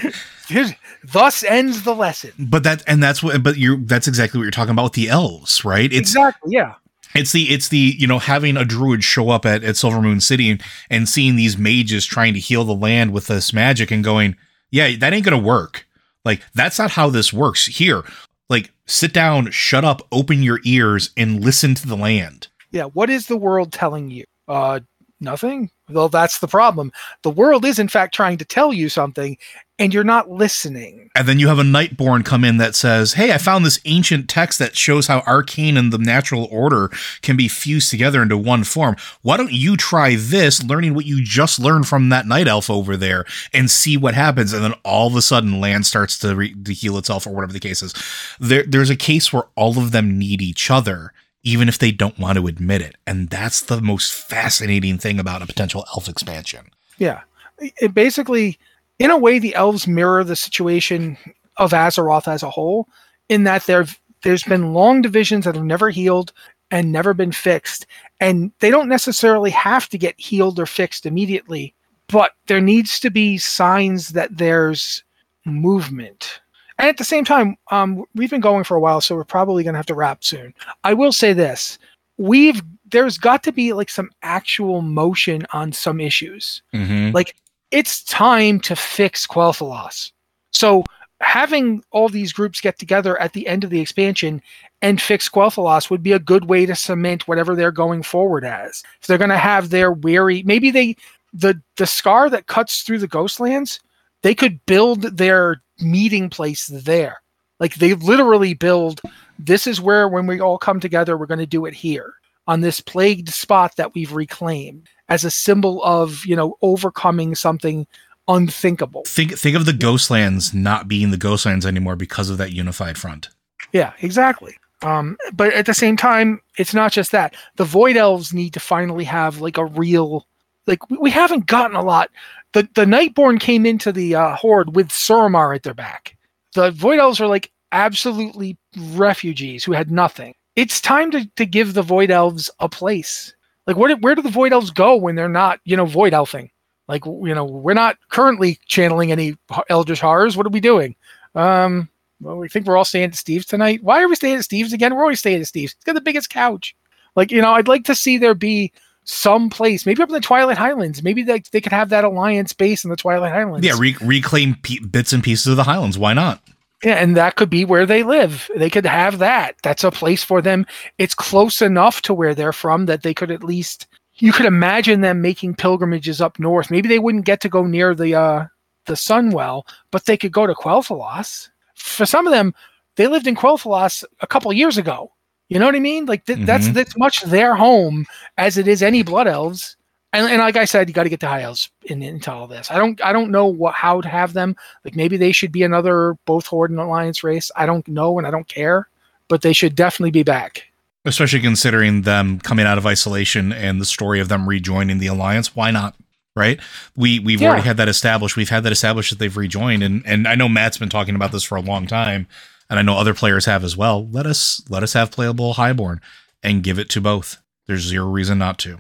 [0.48, 0.74] Here's-
[1.04, 2.32] thus ends the lesson.
[2.38, 5.10] But that and that's what but you're that's exactly what you're talking about with the
[5.10, 5.92] elves, right?
[5.92, 6.76] It's exactly yeah
[7.16, 10.50] It's the it's the you know having a druid show up at, at Silvermoon City
[10.50, 14.36] and, and seeing these mages trying to heal the land with this magic and going,
[14.72, 15.88] yeah, that ain't gonna work.
[16.24, 17.66] Like that's not how this works.
[17.66, 18.04] Here,
[18.50, 22.48] like sit down, shut up, open your ears, and listen to the land.
[22.72, 24.26] Yeah, what is the world telling you?
[24.48, 24.82] Uh
[25.20, 25.72] nothing.
[25.90, 26.92] Well, that's the problem.
[27.24, 29.38] The world is in fact trying to tell you something
[29.80, 31.10] and you're not listening.
[31.16, 34.30] And then you have a Nightborne come in that says, Hey, I found this ancient
[34.30, 36.90] text that shows how arcane and the natural order
[37.22, 38.98] can be fused together into one form.
[39.22, 42.98] Why don't you try this, learning what you just learned from that night elf over
[42.98, 44.52] there, and see what happens?
[44.52, 47.54] And then all of a sudden, land starts to, re- to heal itself, or whatever
[47.54, 47.94] the case is.
[48.40, 51.14] There, there's a case where all of them need each other,
[51.44, 52.96] even if they don't want to admit it.
[53.08, 56.70] And that's the most fascinating thing about a potential elf expansion.
[56.98, 57.22] Yeah.
[57.60, 58.58] It basically
[59.00, 61.18] in a way the elves mirror the situation
[61.58, 62.88] of Azeroth as a whole
[63.30, 63.86] in that there
[64.22, 66.34] there's been long divisions that have never healed
[66.72, 67.86] and never been fixed
[68.20, 71.74] and they don't necessarily have to get healed or fixed immediately
[72.08, 75.04] but there needs to be signs that there's
[75.46, 76.42] movement
[76.80, 79.64] and at the same time um, we've been going for a while so we're probably
[79.64, 80.54] going to have to wrap soon
[80.84, 81.78] i will say this
[82.18, 87.14] we've there's got to be like some actual motion on some issues Mm-hmm.
[87.14, 87.36] like
[87.72, 90.12] it's time to fix Quel'Thalas.
[90.52, 90.84] So
[91.22, 94.42] having all these groups get together at the end of the expansion
[94.82, 98.84] and fix Quel'Thalas would be a good way to cement whatever they're going forward as.
[99.02, 100.96] If they're going to have their weary, maybe they
[101.32, 103.80] the the scar that cuts through the Ghostlands,
[104.22, 107.22] they could build their meeting place there.
[107.60, 109.02] Like they literally build.
[109.38, 112.14] This is where when we all come together, we're going to do it here
[112.48, 117.86] on this plagued spot that we've reclaimed as a symbol of you know overcoming something
[118.28, 119.04] unthinkable.
[119.06, 123.30] Think think of the Ghostlands not being the Ghostlands anymore because of that unified front.
[123.74, 124.56] Yeah, exactly.
[124.82, 127.36] Um, but at the same time, it's not just that.
[127.58, 130.26] The Void Elves need to finally have like a real,
[130.68, 132.10] like we, we haven't gotten a lot.
[132.54, 136.18] The the Nightborne came into the uh, Horde with Suramar at their back.
[136.56, 138.58] The Void Elves are like absolutely
[138.92, 140.34] refugees who had nothing.
[140.56, 143.34] It's time to, to give the Void Elves a place.
[143.68, 146.50] Like where where do the Void Elves go when they're not you know Void Elfing?
[146.88, 149.38] Like you know we're not currently channeling any
[149.70, 150.36] Eldritch horrors.
[150.36, 150.96] What are we doing?
[151.36, 151.88] Um,
[152.22, 153.84] well, we think we're all staying at Steve's tonight.
[153.84, 154.94] Why are we staying at Steve's again?
[154.96, 155.74] We're always staying at Steve's.
[155.74, 156.76] It's got the biggest couch.
[157.16, 158.72] Like, you know, I'd like to see there be
[159.10, 161.04] some place, maybe up in the Twilight Highlands.
[161.04, 163.66] Maybe they, they could have that alliance base in the Twilight Highlands.
[163.66, 165.98] Yeah, re- reclaim p- bits and pieces of the Highlands.
[165.98, 166.42] Why not?
[166.84, 168.50] Yeah, and that could be where they live.
[168.56, 169.56] They could have that.
[169.64, 170.66] That's a place for them.
[170.98, 175.02] It's close enough to where they're from that they could at least you could imagine
[175.02, 176.72] them making pilgrimages up north.
[176.72, 178.46] Maybe they wouldn't get to go near the uh
[178.86, 181.50] the Sunwell, but they could go to Quel'Thalas
[181.80, 182.54] for some of them,
[182.96, 185.12] they lived in Quel'Thalas a couple years ago.
[185.50, 186.06] You know what I mean?
[186.06, 186.46] Like th- mm-hmm.
[186.46, 188.06] that's that's much their home
[188.38, 189.76] as it is any Blood Elves.
[190.12, 192.48] And, and like I said, you got to get the High Elves in, into all
[192.48, 192.72] this.
[192.72, 194.56] I don't I don't know what how to have them.
[194.86, 197.52] Like maybe they should be another both Horde and Alliance race.
[197.56, 198.88] I don't know and I don't care,
[199.28, 200.66] but they should definitely be back.
[201.06, 205.56] Especially considering them coming out of isolation and the story of them rejoining the Alliance.
[205.56, 205.96] Why not?
[206.36, 206.60] right?
[206.96, 207.50] We we've yeah.
[207.50, 208.36] already had that established.
[208.36, 211.32] We've had that established that they've rejoined, and and I know Matt's been talking about
[211.32, 212.28] this for a long time,
[212.70, 214.08] and I know other players have as well.
[214.10, 216.02] Let us let us have playable Highborne
[216.44, 217.42] and give it to both.
[217.68, 218.80] There's zero reason not to.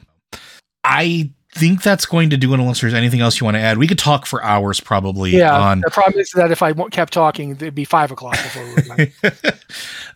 [0.83, 3.77] I think that's going to do it unless there's anything else you want to add.
[3.77, 5.31] We could talk for hours probably.
[5.31, 5.59] Yeah.
[5.59, 9.11] On, the problem is that if I kept talking, it'd be five o'clock before we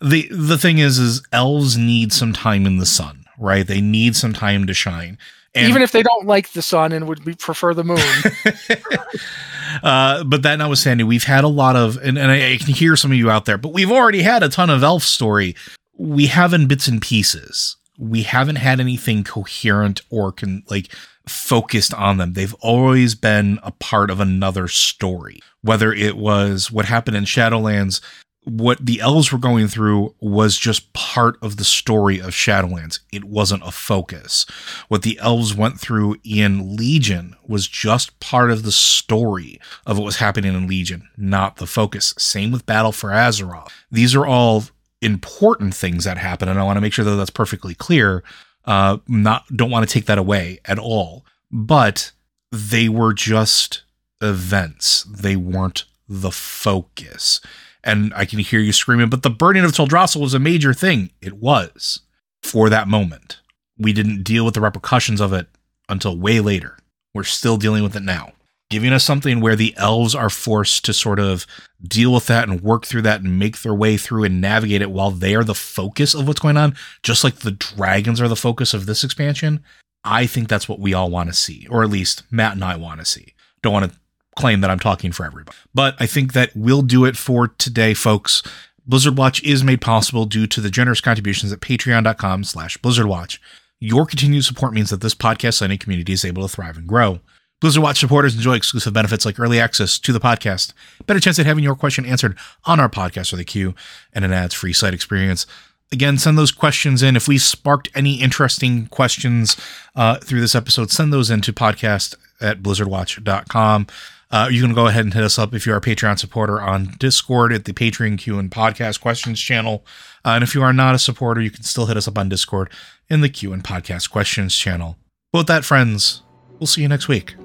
[0.00, 3.66] the the thing is, is elves need some time in the sun, right?
[3.66, 5.18] They need some time to shine.
[5.54, 7.98] And Even if they don't like the sun and would be, prefer the moon.
[9.82, 12.96] uh, but that notwithstanding, we've had a lot of, and, and I, I, can hear
[12.96, 15.54] some of you out there, but we've already had a ton of elf story.
[15.96, 17.76] We have in bits and pieces.
[17.98, 20.88] We haven't had anything coherent or can like
[21.26, 22.32] focused on them.
[22.32, 25.40] They've always been a part of another story.
[25.62, 28.00] Whether it was what happened in Shadowlands
[28.44, 33.00] what the elves were going through was just part of the story of Shadowlands.
[33.10, 34.44] It wasn't a focus.
[34.88, 40.04] What the elves went through in Legion was just part of the story of what
[40.04, 42.14] was happening in Legion, not the focus.
[42.18, 43.70] Same with Battle for Azeroth.
[43.90, 44.64] These are all
[45.00, 48.22] important things that happen, and I want to make sure that that's perfectly clear.
[48.66, 52.12] Uh, not don't want to take that away at all, but
[52.50, 53.82] they were just
[54.20, 55.04] events.
[55.04, 57.40] They weren't the focus
[57.84, 61.10] and I can hear you screaming, but the burning of Teldrassil was a major thing.
[61.20, 62.00] It was
[62.42, 63.40] for that moment.
[63.78, 65.48] We didn't deal with the repercussions of it
[65.88, 66.78] until way later.
[67.12, 68.32] We're still dealing with it now.
[68.70, 71.46] Giving us something where the elves are forced to sort of
[71.86, 74.90] deal with that and work through that and make their way through and navigate it
[74.90, 78.34] while they are the focus of what's going on, just like the dragons are the
[78.34, 79.62] focus of this expansion.
[80.02, 82.76] I think that's what we all want to see, or at least Matt and I
[82.76, 83.34] want to see.
[83.62, 83.98] Don't want to
[84.36, 85.56] claim that I'm talking for everybody.
[85.74, 88.42] But I think that will do it for today, folks.
[88.86, 93.38] Blizzard Watch is made possible due to the generous contributions at patreon.com slash blizzardwatch.
[93.80, 97.20] Your continued support means that this podcast and community is able to thrive and grow.
[97.60, 100.72] Blizzard Watch supporters enjoy exclusive benefits like early access to the podcast,
[101.06, 103.74] better chance at having your question answered on our podcast or the queue,
[104.12, 105.46] and an ads-free site experience.
[105.90, 107.16] Again, send those questions in.
[107.16, 109.56] If we sparked any interesting questions
[109.94, 113.86] uh, through this episode, send those in to podcast at blizzardwatch.com.
[114.30, 116.94] Uh, you can go ahead and hit us up if you're a Patreon supporter on
[116.98, 119.84] Discord at the Patreon Q and Podcast Questions channel.
[120.24, 122.28] Uh, and if you are not a supporter, you can still hit us up on
[122.28, 122.70] Discord
[123.08, 124.96] in the Q and Podcast Questions channel.
[125.32, 126.22] But with that, friends,
[126.58, 127.36] we'll see you next week.